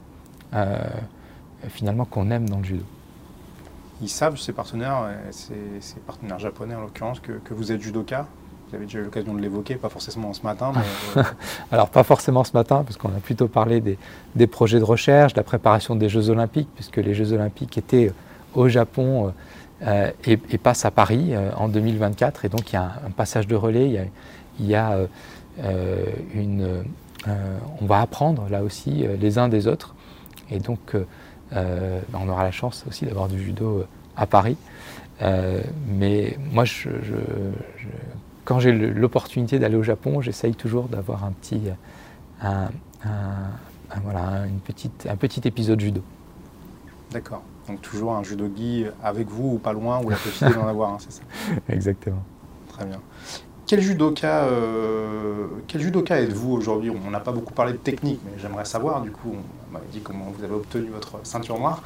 finalement, 1.70 2.06
qu'on 2.06 2.30
aime 2.30 2.48
dans 2.48 2.60
le 2.60 2.66
judo 2.66 2.86
ils 4.02 4.10
savent, 4.10 4.38
ces 4.38 4.52
partenaires, 4.52 5.10
ces, 5.32 6.00
partenaires 6.06 6.40
japonais 6.40 6.76
en 6.76 6.82
l'occurrence, 6.82 7.20
que, 7.20 7.54
vous 7.54 7.72
êtes 7.72 7.82
judoka 7.82 8.28
Vous 8.70 8.76
avez 8.76 8.86
déjà 8.86 9.00
eu 9.00 9.04
l'occasion 9.04 9.34
de 9.34 9.40
l'évoquer, 9.40 9.76
pas 9.76 9.90
forcément 9.90 10.34
ce 10.34 10.44
matin. 10.44 10.74
Euh, 11.18 11.24
Alors 11.72 11.90
pas 11.90 12.04
forcément 12.04 12.44
ce 12.44 12.54
matin, 12.54 12.84
parce 12.84 12.98
qu'on 12.98 13.10
a 13.10 13.20
plutôt 13.20 13.48
parlé 13.48 13.82
des, 14.36 14.48
projets 14.48 14.80
de 14.80 14.84
recherche, 14.84 15.34
de 15.34 15.40
la 15.40 15.44
préparation 15.44 15.96
des 15.96 16.10
Jeux 16.10 16.30
Olympiques, 16.30 16.70
puisque 16.76 16.98
les 16.98 17.14
Jeux 17.14 17.34
Olympiques 17.34 17.78
étaient 17.78 18.12
au 18.54 18.68
Japon 18.68 19.34
euh, 19.82 20.12
et, 20.26 20.38
passent 20.58 20.86
à 20.86 20.92
Paris 20.92 21.30
euh, 21.32 21.52
en 21.56 21.68
2024. 21.68 22.46
Et 22.46 22.50
donc 22.50 22.72
il 22.72 22.76
y 22.76 22.78
a 22.78 23.00
un, 23.06 23.12
passage 23.12 23.48
de 23.48 23.56
relais, 23.56 24.10
il 24.60 24.66
y 24.66 24.76
a, 24.76 24.98
une... 26.34 26.84
on 27.82 27.86
va 27.86 28.02
apprendre 28.02 28.48
là 28.50 28.62
aussi 28.62 29.06
les 29.20 29.38
uns 29.38 29.48
des 29.48 29.68
autres. 29.68 29.96
Et 30.52 30.60
donc 30.60 30.96
euh, 31.54 32.02
on 32.14 32.28
aura 32.30 32.44
la 32.44 32.52
chance 32.52 32.86
aussi 32.88 33.06
d'avoir 33.06 33.28
du 33.28 33.42
judo 33.42 33.80
euh, 33.80 33.88
à 34.16 34.26
Paris. 34.26 34.58
Euh, 35.22 35.62
mais 35.88 36.38
moi, 36.52 36.66
quand 38.44 38.60
j'ai 38.60 38.72
l'opportunité 38.72 39.60
d'aller 39.60 39.78
au 39.78 39.84
Japon, 39.84 40.22
j'essaye 40.22 40.56
toujours 40.56 40.88
d'avoir 40.88 41.24
un 41.24 41.32
petit, 41.32 41.62
un, 42.42 42.70
voilà, 44.04 44.46
une 44.46 44.60
petite, 44.60 45.08
un 45.10 45.16
petit 45.16 45.42
épisode 45.48 45.80
judo. 45.80 46.02
D'accord. 47.12 47.44
Donc 47.68 47.82
toujours 47.82 48.14
un 48.14 48.24
judogi 48.24 48.86
avec 49.02 49.28
vous 49.30 49.54
ou 49.54 49.58
pas 49.58 49.74
loin, 49.74 50.04
ou 50.04 50.10
la 50.10 50.18
possibilité 50.18 50.60
d'en 50.60 50.68
avoir, 50.68 51.00
c'est 51.00 51.12
ça? 51.12 51.24
Exactement. 51.70 52.24
Très 52.70 52.86
bien. 52.86 53.00
Quel 53.68 53.82
judoka, 53.82 54.44
euh, 54.44 55.48
quel 55.68 55.82
judoka 55.82 56.22
êtes-vous 56.22 56.52
aujourd'hui? 56.52 56.92
On 56.92 57.10
n'a 57.10 57.20
pas 57.20 57.32
beaucoup 57.32 57.54
parlé 57.54 57.74
de 57.74 57.78
technique, 57.78 58.20
mais 58.24 58.34
j'aimerais 58.38 58.66
savoir, 58.66 59.02
du 59.02 59.10
coup, 59.10 59.34
on 59.34 59.74
m'a 59.74 59.80
dit 59.92 60.02
comment 60.02 60.32
vous 60.38 60.44
avez 60.44 60.54
obtenu 60.54 60.90
votre 60.90 61.20
ceinture 61.24 61.58
noire. 61.58 61.82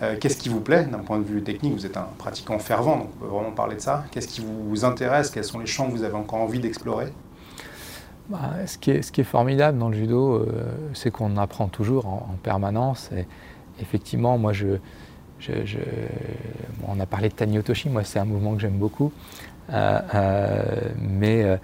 Euh, 0.00 0.16
qu'est-ce 0.18 0.38
qui 0.38 0.48
vous 0.48 0.60
plaît 0.60 0.84
d'un 0.84 1.00
point 1.00 1.18
de 1.18 1.24
vue 1.24 1.42
technique? 1.42 1.74
Vous 1.74 1.84
êtes 1.84 1.98
un 1.98 2.08
pratiquant 2.16 2.58
fervent, 2.58 2.96
donc 2.96 3.08
on 3.16 3.24
peut 3.24 3.30
vraiment 3.30 3.50
parler 3.50 3.76
de 3.76 3.80
ça. 3.80 4.04
Qu'est-ce 4.10 4.28
qui 4.28 4.40
vous 4.42 4.84
intéresse? 4.86 5.28
Quels 5.28 5.44
sont 5.44 5.58
les 5.58 5.66
champs 5.66 5.86
que 5.86 5.92
vous 5.92 6.02
avez 6.02 6.14
encore 6.14 6.40
envie 6.40 6.60
d'explorer? 6.60 7.12
Bah, 8.30 8.38
ce, 8.66 8.78
qui 8.78 8.90
est, 8.90 9.22
formidable 9.22 9.76
dans 9.76 9.90
le 9.90 9.96
judo, 9.96 10.34
euh, 10.34 10.46
c'est 10.94 11.10
qu'on 11.10 11.36
apprend 11.36 11.68
toujours 11.68 12.06
en, 12.06 12.36
permanence. 12.42 13.10
Et 13.14 13.26
effectivement, 13.80 14.38
moi, 14.38 14.54
je, 14.54 14.78
on 16.86 17.00
a 17.00 17.06
parlé 17.06 17.28
de 17.28 17.34
Taniotoshi, 17.34 17.90
moi, 17.90 18.04
c'est 18.04 18.18
un 18.18 18.24
mouvement 18.24 18.54
que 18.54 18.60
j'aime 18.60 18.78
beaucoup. 18.78 19.12
Euh, 19.70 20.00
euh, 20.14 20.80
mais 21.00 21.58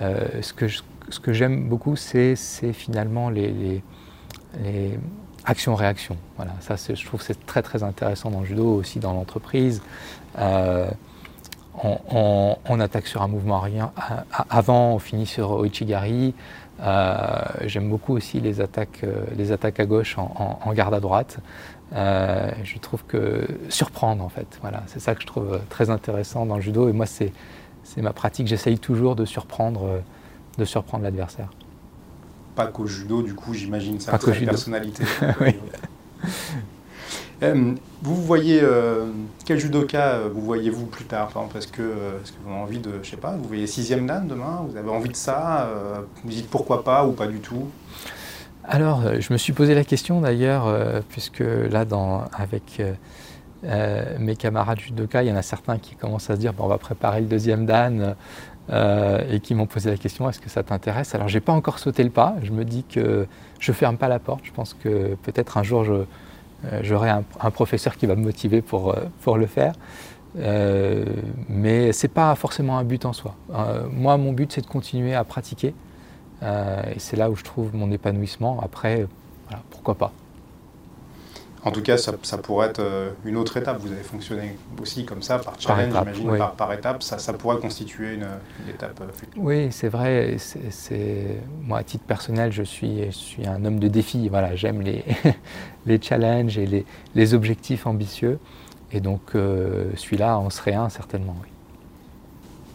euh, 0.00 0.42
ce 0.42 0.52
que, 0.52 0.66
ce 0.68 1.20
que 1.20 1.32
j'aime 1.32 1.68
beaucoup, 1.68 1.96
c'est 1.96 2.36
finalement 2.72 3.30
les, 3.30 3.82
les, 4.62 4.98
actions-réactions. 5.46 6.16
Voilà, 6.36 6.52
ça, 6.60 6.76
je 6.76 7.04
trouve 7.04 7.20
que 7.20 7.26
c'est 7.26 7.46
très 7.46 7.62
très 7.62 7.82
intéressant 7.82 8.30
dans 8.30 8.40
le 8.40 8.46
judo, 8.46 8.76
aussi 8.76 8.98
dans 8.98 9.12
l'entreprise. 9.12 9.82
on, 10.38 10.88
attaque 12.80 13.06
sur 13.06 13.20
un 13.22 13.28
mouvement 13.28 13.62
avant, 14.48 14.94
on 14.94 14.98
finit 14.98 15.26
sur 15.26 15.50
Oichigari. 15.50 16.32
J'aime 17.66 17.90
beaucoup 17.90 18.14
aussi 18.14 18.40
les 18.40 18.62
attaques, 18.62 19.04
les 19.36 19.52
attaques 19.52 19.80
à 19.80 19.84
gauche 19.84 20.16
en 20.18 20.72
garde 20.72 20.94
à 20.94 21.00
droite. 21.00 21.40
Euh, 21.92 22.50
je 22.64 22.78
trouve 22.78 23.04
que 23.04 23.46
surprendre 23.68 24.24
en 24.24 24.28
fait, 24.28 24.46
voilà, 24.62 24.82
c'est 24.86 25.00
ça 25.00 25.14
que 25.14 25.20
je 25.20 25.26
trouve 25.26 25.60
très 25.68 25.90
intéressant 25.90 26.46
dans 26.46 26.56
le 26.56 26.62
judo 26.62 26.88
et 26.88 26.92
moi 26.92 27.06
c'est, 27.06 27.32
c'est 27.84 28.00
ma 28.02 28.12
pratique, 28.12 28.46
j'essaye 28.46 28.78
toujours 28.78 29.14
de 29.14 29.24
surprendre 29.24 30.00
de 30.58 30.64
surprendre 30.64 31.04
l'adversaire. 31.04 31.48
Pas 32.54 32.66
qu'au 32.66 32.86
judo, 32.86 33.22
du 33.22 33.34
coup, 33.34 33.52
j'imagine, 33.52 33.98
ça 33.98 34.12
Pas 34.12 34.18
qu'au 34.18 34.28
la 34.28 34.34
judo. 34.34 34.50
personnalité. 34.50 35.04
Oui. 35.40 35.54
Euh, 37.42 37.74
vous 38.00 38.14
voyez, 38.14 38.60
euh, 38.62 39.06
quel 39.44 39.58
judoka 39.58 40.12
euh, 40.12 40.28
vous 40.32 40.40
voyez-vous 40.40 40.86
plus 40.86 41.04
tard? 41.04 41.30
Est-ce 41.56 41.66
que, 41.66 41.82
euh, 41.82 42.18
que 42.22 42.42
vous 42.44 42.50
avez 42.50 42.60
envie 42.62 42.78
de, 42.78 43.00
je 43.02 43.10
sais 43.10 43.16
pas, 43.16 43.32
vous 43.36 43.44
voyez 43.48 43.66
sixième 43.66 44.06
dan 44.06 44.26
demain? 44.28 44.64
Vous 44.66 44.76
avez 44.76 44.88
envie 44.88 45.10
de 45.10 45.16
ça 45.16 45.64
euh, 45.66 45.96
Vous 46.22 46.30
dites 46.30 46.48
pourquoi 46.48 46.84
pas 46.84 47.04
ou 47.04 47.12
pas 47.12 47.26
du 47.26 47.40
tout? 47.40 47.68
Alors, 48.66 49.04
euh, 49.04 49.20
je 49.20 49.32
me 49.32 49.38
suis 49.38 49.52
posé 49.52 49.74
la 49.74 49.84
question 49.84 50.20
d'ailleurs, 50.20 50.66
euh, 50.66 51.00
puisque 51.10 51.40
là, 51.40 51.84
avec 52.32 52.80
euh, 53.64 54.18
mes 54.18 54.36
camarades 54.36 54.80
judoka, 54.80 55.22
il 55.22 55.28
y 55.28 55.32
en 55.32 55.36
a 55.36 55.42
certains 55.42 55.78
qui 55.78 55.96
commencent 55.96 56.30
à 56.30 56.34
se 56.34 56.40
dire 56.40 56.54
bon, 56.54 56.64
on 56.64 56.68
va 56.68 56.78
préparer 56.78 57.20
le 57.20 57.26
deuxième 57.26 57.66
dan 57.66 58.14
et 59.30 59.40
qui 59.40 59.54
m'ont 59.54 59.66
posé 59.66 59.90
la 59.90 59.98
question 59.98 60.26
est-ce 60.30 60.40
que 60.40 60.48
ça 60.48 60.62
t'intéresse? 60.62 61.14
Alors, 61.14 61.28
j'ai 61.28 61.40
pas 61.40 61.52
encore 61.52 61.78
sauté 61.78 62.02
le 62.02 62.08
pas. 62.08 62.36
Je 62.42 62.50
me 62.50 62.64
dis 62.64 62.82
que 62.84 63.26
je 63.60 63.72
ferme 63.72 63.98
pas 63.98 64.08
la 64.08 64.18
porte. 64.18 64.40
Je 64.44 64.52
pense 64.52 64.72
que 64.72 65.16
peut-être 65.16 65.58
un 65.58 65.62
jour, 65.62 65.84
j'aurai 66.80 67.10
un, 67.10 67.50
professeur 67.50 67.98
qui 67.98 68.06
va 68.06 68.16
me 68.16 68.22
motiver 68.22 68.62
pour, 68.62 68.96
le 69.36 69.46
faire. 69.46 69.74
Mais 71.50 71.92
c'est 71.92 72.08
pas 72.08 72.34
forcément 72.36 72.78
un 72.78 72.84
but 72.84 73.04
en 73.04 73.12
soi. 73.12 73.34
Moi, 73.92 74.16
mon 74.16 74.32
but, 74.32 74.50
c'est 74.50 74.62
de 74.62 74.66
continuer 74.66 75.14
à 75.14 75.24
pratiquer. 75.24 75.74
Euh, 76.42 76.82
et 76.94 76.98
c'est 76.98 77.16
là 77.16 77.30
où 77.30 77.36
je 77.36 77.42
trouve 77.44 77.74
mon 77.74 77.90
épanouissement. 77.90 78.60
Après, 78.60 79.06
voilà, 79.48 79.62
pourquoi 79.70 79.94
pas. 79.94 80.12
En 81.66 81.70
tout 81.70 81.80
cas, 81.80 81.96
ça, 81.96 82.12
ça 82.22 82.36
pourrait 82.36 82.66
être 82.68 82.80
euh, 82.80 83.12
une 83.24 83.38
autre 83.38 83.56
étape. 83.56 83.78
Vous 83.80 83.90
avez 83.90 84.02
fonctionné 84.02 84.58
aussi 84.82 85.06
comme 85.06 85.22
ça, 85.22 85.38
par 85.38 85.58
challenge, 85.58 85.94
j'imagine, 85.98 86.30
oui. 86.30 86.36
par, 86.38 86.52
par 86.52 86.70
étape. 86.74 87.02
Ça, 87.02 87.16
ça 87.16 87.32
pourrait 87.32 87.56
constituer 87.58 88.14
une, 88.14 88.26
une 88.62 88.68
étape 88.74 89.00
euh, 89.00 89.10
future. 89.14 89.32
Oui, 89.42 89.68
c'est 89.72 89.88
vrai. 89.88 90.36
c'est- 90.38 91.38
Moi, 91.62 91.78
à 91.78 91.82
titre 91.84 92.04
personnel, 92.04 92.52
je 92.52 92.62
suis, 92.62 93.04
je 93.06 93.10
suis 93.16 93.46
un 93.46 93.64
homme 93.64 93.78
de 93.78 93.88
défi. 93.88 94.28
Voilà, 94.28 94.54
j'aime 94.56 94.82
les, 94.82 95.04
les 95.86 95.98
challenges 96.02 96.58
et 96.58 96.66
les, 96.66 96.84
les 97.14 97.32
objectifs 97.32 97.86
ambitieux. 97.86 98.38
Et 98.92 99.00
donc, 99.00 99.22
euh, 99.34 99.90
celui-là 99.96 100.38
en 100.38 100.50
serait 100.50 100.74
un, 100.74 100.90
certainement, 100.90 101.36
oui. 101.42 101.48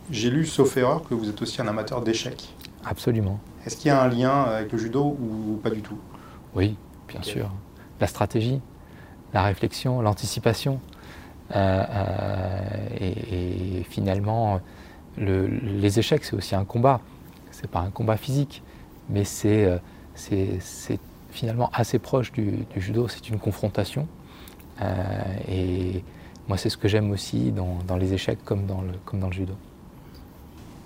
J'ai 0.09 0.31
lu, 0.31 0.47
sauf 0.47 0.75
erreur, 0.77 1.03
que 1.07 1.13
vous 1.13 1.29
êtes 1.29 1.39
aussi 1.43 1.61
un 1.61 1.67
amateur 1.67 2.01
d'échecs. 2.01 2.49
Absolument. 2.85 3.39
Est-ce 3.65 3.77
qu'il 3.77 3.87
y 3.87 3.91
a 3.91 4.01
un 4.01 4.07
lien 4.07 4.43
avec 4.43 4.71
le 4.71 4.77
judo 4.77 5.17
ou 5.21 5.59
pas 5.61 5.69
du 5.69 5.81
tout? 5.81 5.97
Oui, 6.55 6.75
bien 7.07 7.21
sûr. 7.21 7.49
La 7.99 8.07
stratégie, 8.07 8.61
la 9.33 9.43
réflexion, 9.43 10.01
l'anticipation. 10.01 10.79
Euh, 11.55 11.83
euh, 11.89 12.59
et, 12.99 13.79
et 13.79 13.83
finalement, 13.83 14.61
le- 15.17 15.47
les 15.47 15.99
échecs, 15.99 16.23
c'est 16.23 16.35
aussi 16.35 16.55
un 16.55 16.65
combat. 16.65 17.01
C'est 17.51 17.69
pas 17.69 17.79
un 17.81 17.89
combat 17.89 18.17
physique, 18.17 18.63
mais 19.09 19.23
c'est 19.25 19.65
euh, 19.65 19.77
c'est 20.15 20.99
finalement 21.31 21.69
assez 21.73 21.99
proche 21.99 22.31
du, 22.31 22.65
du 22.73 22.81
judo. 22.81 23.07
C'est 23.07 23.29
une 23.29 23.39
confrontation. 23.39 24.07
Euh, 24.81 25.23
et 25.49 26.03
moi, 26.47 26.57
c'est 26.57 26.69
ce 26.69 26.77
que 26.77 26.87
j'aime 26.87 27.11
aussi 27.11 27.51
dans, 27.51 27.79
dans 27.87 27.97
les 27.97 28.13
échecs 28.13 28.39
comme 28.45 28.65
dans 28.65 28.81
le, 28.81 28.93
comme 29.05 29.19
dans 29.19 29.27
le 29.27 29.33
judo. 29.33 29.53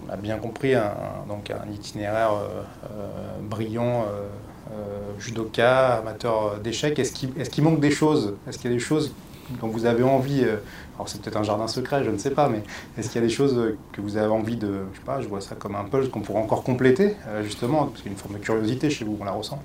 On 0.07 0.11
a 0.11 0.17
bien 0.17 0.37
compris, 0.37 0.75
un, 0.75 0.93
donc 1.27 1.51
un 1.51 1.71
itinéraire 1.71 2.33
euh, 2.33 2.61
euh, 2.91 3.39
brillant, 3.41 4.05
euh, 4.05 4.27
judoka, 5.19 5.97
amateur 5.97 6.59
d'échecs. 6.59 6.99
Est-ce 6.99 7.13
qu'il 7.49 7.63
manque 7.63 7.79
des 7.79 7.91
choses? 7.91 8.35
Est-ce 8.47 8.57
qu'il 8.57 8.69
y 8.69 8.73
a 8.73 8.75
des 8.75 8.83
choses 8.83 9.13
dont 9.61 9.67
vous 9.67 9.85
avez 9.85 10.03
envie 10.03 10.43
Alors 10.95 11.07
c'est 11.07 11.21
peut-être 11.21 11.37
un 11.37 11.43
jardin 11.43 11.67
secret, 11.67 12.03
je 12.03 12.09
ne 12.09 12.17
sais 12.17 12.31
pas, 12.31 12.49
mais 12.49 12.63
est-ce 12.97 13.09
qu'il 13.09 13.21
y 13.21 13.23
a 13.23 13.27
des 13.27 13.33
choses 13.33 13.75
que 13.91 14.01
vous 14.01 14.17
avez 14.17 14.31
envie 14.31 14.55
de, 14.55 14.85
je 14.93 14.99
sais 14.99 15.05
pas, 15.05 15.21
je 15.21 15.27
vois 15.27 15.41
ça 15.41 15.55
comme 15.55 15.75
un 15.75 15.83
puzzle 15.83 16.09
qu'on 16.09 16.21
pourrait 16.21 16.41
encore 16.41 16.63
compléter, 16.63 17.15
justement, 17.43 17.85
parce 17.85 18.01
qu'il 18.01 18.11
y 18.11 18.15
a 18.15 18.17
une 18.17 18.17
forme 18.17 18.35
de 18.35 18.39
curiosité 18.39 18.89
chez 18.89 19.05
vous, 19.05 19.17
on 19.19 19.25
la 19.25 19.31
ressent. 19.31 19.61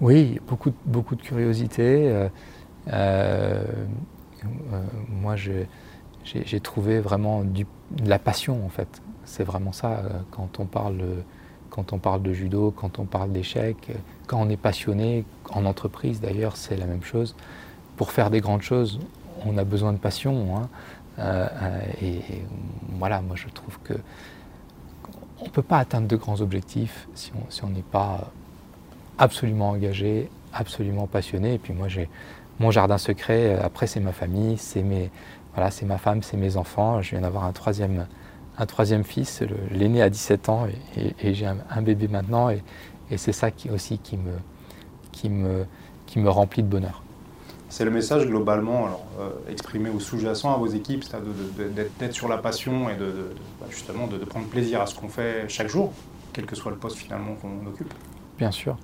Oui, 0.00 0.40
beaucoup, 0.48 0.72
beaucoup 0.84 1.14
de 1.14 1.22
curiosité. 1.22 2.12
moi, 5.08 5.36
j'ai 5.36 6.60
trouvé 6.60 7.00
vraiment 7.00 7.44
du- 7.44 7.66
la 8.04 8.18
passion, 8.18 8.64
en 8.64 8.68
fait. 8.68 9.02
C'est 9.24 9.44
vraiment 9.44 9.72
ça, 9.72 9.90
euh, 9.90 10.10
quand 10.30 10.60
on 10.60 10.66
parle, 10.66 11.02
quand 11.70 11.92
on 11.92 11.98
parle 11.98 12.22
de 12.22 12.32
judo, 12.32 12.72
quand 12.76 12.98
on 12.98 13.04
parle 13.04 13.32
d'échecs, 13.32 13.90
euh, 13.90 13.94
quand 14.26 14.40
on 14.40 14.48
est 14.48 14.56
passionné, 14.56 15.24
en 15.50 15.64
entreprise 15.64 16.20
d'ailleurs, 16.20 16.56
c'est 16.56 16.76
la 16.76 16.86
même 16.86 17.02
chose. 17.02 17.34
Pour 17.96 18.12
faire 18.12 18.30
des 18.30 18.40
grandes 18.40 18.62
choses, 18.62 19.00
on 19.46 19.56
a 19.58 19.64
besoin 19.64 19.92
de 19.92 19.98
passion. 19.98 20.56
hein. 20.56 20.68
Euh, 21.20 21.48
et, 22.02 22.20
voilà, 22.98 23.20
moi 23.20 23.36
je 23.36 23.48
trouve 23.48 23.78
que 23.84 23.94
on 25.40 25.44
ne 25.44 25.50
peut 25.50 25.62
pas 25.62 25.78
atteindre 25.78 26.08
de 26.08 26.16
grands 26.16 26.40
objectifs 26.40 27.06
si 27.14 27.30
on 27.62 27.68
n'est 27.68 27.82
pas 27.82 28.32
absolument 29.18 29.70
engagé, 29.70 30.28
absolument 30.52 31.06
passionné. 31.06 31.54
Et 31.54 31.58
puis 31.58 31.72
moi, 31.72 31.88
j'ai 31.88 32.08
mon 32.60 32.70
jardin 32.70 32.98
secret. 32.98 33.58
Après, 33.58 33.86
c'est 33.86 34.00
ma 34.00 34.12
famille, 34.12 34.56
c'est 34.58 34.82
mes, 34.82 35.10
voilà, 35.54 35.70
c'est 35.70 35.86
ma 35.86 35.98
femme, 35.98 36.22
c'est 36.22 36.36
mes 36.36 36.56
enfants. 36.56 37.00
Je 37.02 37.10
viens 37.10 37.20
d'avoir 37.22 37.44
un 37.44 37.52
troisième, 37.52 38.06
un 38.58 38.66
troisième 38.66 39.04
fils. 39.04 39.42
L'aîné 39.70 40.02
a 40.02 40.10
17 40.10 40.48
ans 40.48 40.66
et, 40.66 41.00
et- 41.00 41.28
et 41.28 41.34
j'ai 41.34 41.46
un, 41.46 41.58
un 41.70 41.82
bébé 41.82 42.08
maintenant. 42.08 42.50
Et, 42.50 42.62
et 43.10 43.16
c'est 43.18 43.32
ça 43.32 43.50
qui 43.50 43.70
aussi 43.70 43.98
qui 43.98 44.16
me, 44.16 44.32
qui 45.12 45.28
me, 45.30 45.66
qui 46.06 46.18
me 46.18 46.30
remplit 46.30 46.62
de 46.62 46.68
bonheur. 46.68 47.02
C'est 47.68 47.84
le 47.84 47.90
message 47.90 48.26
globalement 48.26 48.86
alors, 48.86 49.04
euh, 49.20 49.30
exprimé 49.50 49.90
ou 49.90 49.98
sous-jacent 49.98 50.52
à 50.54 50.56
vos 50.58 50.66
équipes, 50.66 51.02
c'est 51.02 51.16
de- 51.18 51.64
de- 51.64 51.68
de- 51.72 51.90
d'être 51.98 52.12
sur 52.12 52.28
la 52.28 52.38
passion 52.38 52.88
et 52.88 52.94
de, 52.94 53.06
de- 53.06 53.12
de- 53.12 53.34
bah, 53.60 53.66
justement 53.70 54.06
de, 54.06 54.16
de 54.18 54.24
prendre 54.24 54.46
plaisir 54.46 54.80
à 54.80 54.86
ce 54.86 54.94
qu'on 54.94 55.08
fait 55.08 55.48
chaque 55.48 55.68
jour, 55.68 55.92
quel 56.32 56.46
que 56.46 56.54
soit 56.54 56.70
le 56.70 56.76
poste 56.78 56.98
finalement 56.98 57.34
qu'on 57.34 57.66
occupe. 57.66 57.92
Bien 58.38 58.50
sûr, 58.52 58.76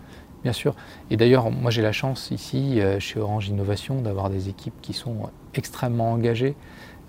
bien 0.43 0.53
sûr. 0.53 0.75
Et 1.11 1.17
d'ailleurs, 1.17 1.51
moi 1.51 1.71
j'ai 1.71 1.83
la 1.83 1.93
chance 1.93 2.31
ici, 2.33 2.81
euh, 2.81 2.99
chez 2.99 3.21
Orange 3.21 3.49
Innovation, 3.49 4.01
d'avoir 4.03 4.29
des 4.31 4.49
équipes 4.49 4.81
qui 4.83 4.93
sont 4.93 5.31
extrêmement 5.55 6.13
engagées. 6.13 6.55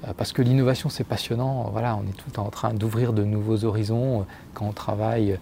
euh, 0.08 0.14
Parce 0.18 0.32
que 0.34 0.42
l'innovation, 0.42 0.90
c'est 0.90 1.04
passionnant. 1.04 1.70
Voilà, 1.72 1.96
on 1.96 2.04
est 2.04 2.14
tout 2.16 2.26
le 2.28 2.34
temps 2.34 2.46
en 2.46 2.50
train 2.50 2.74
d'ouvrir 2.74 3.14
de 3.14 3.24
nouveaux 3.24 3.64
horizons. 3.66 4.22
euh, 4.22 4.24
Quand 4.54 4.66
on 4.68 4.74
travaille, 4.74 5.38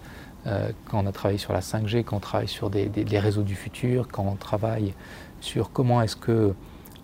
euh, 0.46 0.70
quand 0.86 1.02
on 1.04 1.06
a 1.06 1.12
travaillé 1.12 1.38
sur 1.38 1.52
la 1.52 1.60
5G, 1.60 2.04
quand 2.04 2.16
on 2.16 2.20
travaille 2.20 2.48
sur 2.48 2.70
des, 2.70 2.88
les 2.88 3.18
réseaux 3.18 3.42
du 3.42 3.54
futur, 3.54 4.08
quand 4.08 4.24
on 4.26 4.36
travaille 4.36 4.94
sur 5.40 5.72
comment 5.72 6.02
est-ce 6.02 6.16
que 6.16 6.54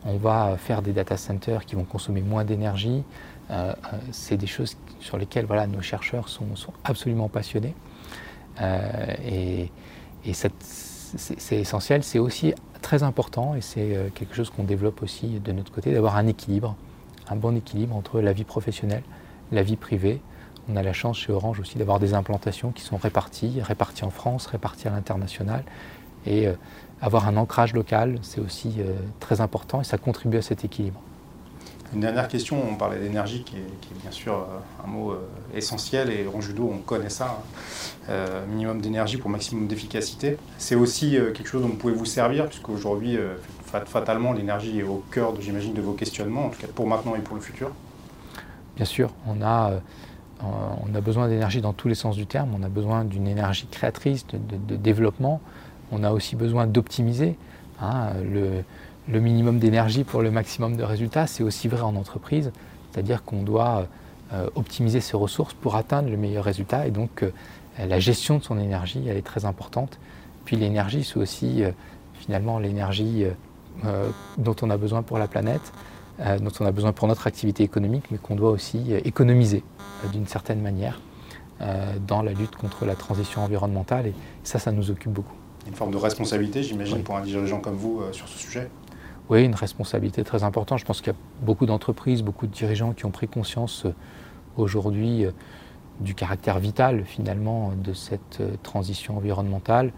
on 0.04 0.16
va 0.18 0.56
faire 0.56 0.82
des 0.82 0.92
data 0.92 1.16
centers 1.16 1.64
qui 1.64 1.74
vont 1.74 1.84
consommer 1.84 2.20
moins 2.20 2.44
d'énergie, 2.44 3.02
c'est 4.12 4.36
des 4.36 4.46
choses 4.46 4.76
sur 5.00 5.18
lesquelles 5.18 5.46
voilà, 5.46 5.66
nos 5.66 5.80
chercheurs 5.80 6.28
sont, 6.28 6.46
absolument 6.84 7.28
passionnés. 7.28 7.74
Et, 9.24 9.70
c'est 11.16 11.56
essentiel, 11.56 12.02
c'est 12.02 12.18
aussi 12.18 12.54
très 12.82 13.02
important 13.02 13.54
et 13.54 13.60
c'est 13.60 13.96
euh, 13.96 14.08
quelque 14.14 14.34
chose 14.34 14.50
qu'on 14.50 14.64
développe 14.64 15.02
aussi 15.02 15.40
de 15.40 15.52
notre 15.52 15.72
côté, 15.72 15.92
d'avoir 15.92 16.16
un 16.16 16.26
équilibre, 16.26 16.76
un 17.28 17.36
bon 17.36 17.56
équilibre 17.56 17.96
entre 17.96 18.20
la 18.20 18.32
vie 18.32 18.44
professionnelle, 18.44 19.02
la 19.52 19.62
vie 19.62 19.76
privée. 19.76 20.20
On 20.68 20.76
a 20.76 20.82
la 20.82 20.92
chance 20.92 21.18
chez 21.18 21.32
Orange 21.32 21.60
aussi 21.60 21.78
d'avoir 21.78 21.98
des 21.98 22.14
implantations 22.14 22.72
qui 22.72 22.82
sont 22.82 22.96
réparties, 22.96 23.60
réparties 23.60 24.04
en 24.04 24.10
France, 24.10 24.46
réparties 24.46 24.88
à 24.88 24.90
l'international. 24.90 25.64
Et 26.26 26.48
euh, 26.48 26.54
avoir 27.00 27.28
un 27.28 27.36
ancrage 27.36 27.72
local, 27.72 28.18
c'est 28.22 28.40
aussi 28.40 28.74
euh, 28.78 28.94
très 29.20 29.40
important 29.40 29.80
et 29.80 29.84
ça 29.84 29.98
contribue 29.98 30.38
à 30.38 30.42
cet 30.42 30.64
équilibre. 30.64 31.00
Une 31.94 32.00
dernière 32.00 32.28
question, 32.28 32.56
on 32.68 32.74
parlait 32.74 32.98
d'énergie 32.98 33.42
qui 33.42 33.56
est, 33.56 34.00
bien 34.02 34.10
sûr 34.10 34.34
euh, 34.34 34.84
un 34.84 34.88
mot 34.88 35.12
euh, 35.12 35.26
essentiel 35.54 36.10
et 36.10 36.26
en 36.32 36.40
judo 36.40 36.70
on 36.72 36.78
connaît 36.78 37.08
ça, 37.10 37.38
hein. 37.38 37.44
Euh, 38.08 38.44
minimum 38.46 38.80
d'énergie 38.80 39.16
pour 39.16 39.30
maximum 39.30 39.66
d'efficacité. 39.66 40.36
C'est 40.58 40.74
aussi 40.74 41.12
quelque 41.34 41.48
chose 41.48 41.62
dont 41.62 41.68
vous 41.68 41.74
pouvez 41.76 41.94
vous 41.94 42.04
servir 42.04 42.46
puisqu'aujourd'hui 42.46 43.18
fat- 43.64 43.84
fatalement 43.86 44.32
l'énergie 44.32 44.78
est 44.78 44.82
au 44.84 45.02
cœur, 45.10 45.32
j'imagine, 45.40 45.74
de 45.74 45.80
vos 45.80 45.92
questionnements, 45.92 46.46
en 46.46 46.48
tout 46.50 46.60
cas 46.60 46.68
pour 46.72 46.86
maintenant 46.86 47.16
et 47.16 47.20
pour 47.20 47.34
le 47.34 47.42
futur. 47.42 47.70
Bien 48.76 48.84
sûr, 48.84 49.10
on 49.26 49.42
a, 49.42 49.80
besoin 51.00 51.28
d'énergie 51.28 51.60
dans 51.60 51.72
tous 51.72 51.88
les 51.88 51.94
sens 51.96 52.14
du 52.14 52.26
terme. 52.26 52.50
On 52.56 52.62
a 52.62 52.68
besoin 52.68 53.04
d'une 53.04 53.26
énergie 53.26 53.66
créatrice, 53.70 54.24
de 54.28 54.76
développement. 54.76 55.40
On 55.90 56.04
a 56.04 56.10
aussi 56.12 56.36
besoin 56.36 56.66
d'optimiser. 56.66 57.36
hein. 57.80 58.10
Le, 58.22 58.62
le 59.08 59.20
minimum 59.20 59.58
d'énergie 59.58 60.04
pour 60.04 60.22
le 60.22 60.30
maximum 60.30 60.76
de 60.76 60.82
résultats, 60.82 61.26
c'est 61.26 61.42
aussi 61.42 61.68
vrai 61.68 61.82
en 61.82 61.94
entreprise. 61.96 62.50
C'est-à-dire 62.90 63.22
qu'on 63.24 63.42
doit 63.42 63.86
euh, 64.32 64.48
optimiser 64.54 65.00
ses 65.00 65.16
ressources 65.16 65.54
pour 65.54 65.76
atteindre 65.76 66.08
le 66.10 66.16
meilleur 66.16 66.44
résultat. 66.44 66.86
Et 66.86 66.90
donc, 66.90 67.22
euh, 67.22 67.30
la 67.78 68.00
gestion 68.00 68.38
de 68.38 68.42
son 68.42 68.58
énergie, 68.58 69.02
elle 69.06 69.16
est 69.16 69.26
très 69.26 69.44
importante. 69.44 69.98
Puis 70.44 70.56
l'énergie, 70.56 71.04
c'est 71.04 71.18
aussi 71.18 71.62
euh, 71.62 71.70
finalement 72.14 72.58
l'énergie 72.58 73.26
dont 74.38 74.56
on 74.62 74.70
a 74.70 74.78
besoin 74.78 75.02
pour 75.02 75.18
la 75.18 75.28
planète 75.28 75.72
dont 76.40 76.50
on 76.60 76.64
a 76.64 76.72
besoin 76.72 76.94
pour 76.94 77.08
notre 77.08 77.26
activité 77.26 77.62
économique, 77.62 78.04
mais 78.10 78.16
qu'on 78.16 78.36
doit 78.36 78.50
aussi 78.50 78.94
économiser 79.04 79.62
d'une 80.12 80.26
certaine 80.26 80.62
manière 80.62 80.98
dans 82.06 82.22
la 82.22 82.32
lutte 82.32 82.56
contre 82.56 82.86
la 82.86 82.94
transition 82.94 83.44
environnementale. 83.44 84.06
Et 84.06 84.14
ça, 84.42 84.58
ça 84.58 84.72
nous 84.72 84.90
occupe 84.90 85.12
beaucoup. 85.12 85.34
Une 85.66 85.74
forme 85.74 85.90
de 85.90 85.98
responsabilité, 85.98 86.62
j'imagine, 86.62 86.96
Oui. 86.96 87.02
pour 87.02 87.18
un 87.18 87.20
dirigeant 87.20 87.60
comme 87.60 87.74
vous 87.74 88.00
sur 88.12 88.26
ce 88.28 88.38
sujet. 88.38 88.70
Oui, 89.28 89.44
une 89.44 89.54
responsabilité 89.56 90.22
très 90.22 90.44
importante. 90.44 90.78
Je 90.78 90.84
pense 90.84 91.00
qu'il 91.00 91.12
y 91.12 91.16
a 91.16 91.18
beaucoup 91.42 91.66
d'entreprises, 91.66 92.22
beaucoup 92.22 92.46
de 92.46 92.52
dirigeants 92.52 92.92
qui 92.92 93.06
ont 93.06 93.10
pris 93.10 93.26
conscience 93.26 93.84
euh, 93.84 93.94
aujourd'hui 94.56 95.24
euh, 95.24 95.32
du 95.98 96.14
caractère 96.14 96.60
vital 96.60 97.04
finalement 97.04 97.72
de 97.72 97.92
cette 97.92 98.42
transition 98.62 99.16
environnementale. 99.16 99.92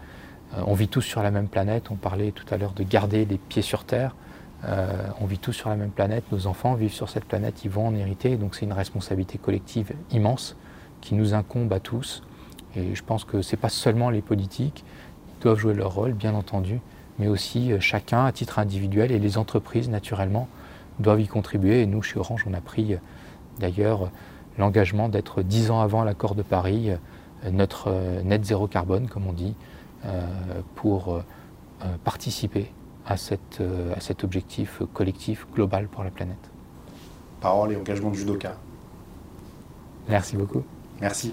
on 0.65 0.73
vit 0.73 0.87
tous 0.87 1.01
sur 1.01 1.21
la 1.21 1.29
même 1.29 1.49
planète, 1.49 1.91
on 1.91 1.95
parlait 1.95 2.31
tout 2.31 2.45
à 2.53 2.57
l'heure 2.57 2.71
de 2.71 2.83
garder 2.83 3.25
les 3.25 3.37
pieds 3.37 3.61
sur 3.61 3.83
terre. 3.83 4.15
on 5.19 5.25
vit 5.25 5.39
tous 5.39 5.51
sur 5.51 5.69
la 5.69 5.75
même 5.75 5.89
planète, 5.89 6.23
nos 6.31 6.47
enfants 6.47 6.75
vivent 6.75 6.93
sur 6.93 7.09
cette 7.09 7.25
planète, 7.25 7.65
ils 7.65 7.69
vont 7.69 7.87
en 7.87 7.95
hériter, 7.95 8.37
donc 8.37 8.55
c'est 8.55 8.63
une 8.65 8.71
responsabilité 8.71 9.37
collective 9.37 9.91
immense 10.11 10.55
qui 11.01 11.15
nous 11.15 11.33
incombe 11.33 11.73
à 11.73 11.81
tous. 11.81 12.23
Et 12.77 12.95
je 12.95 13.03
pense 13.03 13.25
que 13.25 13.41
ce 13.41 13.55
n'est 13.55 13.61
pas 13.61 13.67
seulement 13.67 14.09
les 14.09 14.21
politiques, 14.21 14.85
qui 15.27 15.43
doivent 15.43 15.59
jouer 15.59 15.73
leur 15.73 15.93
rôle, 15.93 16.13
bien 16.13 16.33
entendu, 16.33 16.79
mais 17.19 17.27
aussi 17.27 17.71
euh, 17.71 17.79
chacun 17.79 18.25
à 18.25 18.31
titre 18.31 18.59
individuel 18.59 19.11
et 19.11 19.19
les 19.19 19.37
entreprises, 19.37 19.89
naturellement, 19.89 20.47
doivent 20.99 21.21
y 21.21 21.27
contribuer. 21.27 21.81
Et 21.81 21.85
nous, 21.85 22.01
chez 22.01 22.17
Orange, 22.17 22.45
on 22.49 22.53
a 22.53 22.61
pris 22.61 22.93
euh, 22.93 22.97
d'ailleurs 23.59 24.09
l'engagement 24.57 25.09
d'être 25.09 25.43
dix 25.43 25.69
ans 25.69 25.81
avant 25.81 26.03
l'accord 26.03 26.33
de 26.33 26.41
Paris, 26.41 26.91
euh, 26.91 27.51
notre 27.51 27.93
net 28.23 28.43
zéro 28.43 28.67
carbone, 28.67 29.07
comme 29.07 29.25
on 29.25 29.31
dit, 29.31 29.55
pour 30.75 31.23
participer 32.03 32.69
à, 33.05 33.15
cette, 33.15 33.63
à 33.95 33.99
cet 34.01 34.25
objectif 34.25 34.81
collectif 34.93 35.47
global 35.55 35.87
pour 35.87 36.03
la 36.03 36.09
planète. 36.09 36.51
Parole 37.39 37.71
et 37.71 37.77
engagement 37.77 38.09
de 38.09 38.15
judoka. 38.15 38.57
Merci 40.09 40.35
beaucoup. 40.35 40.63
Merci. 40.99 41.31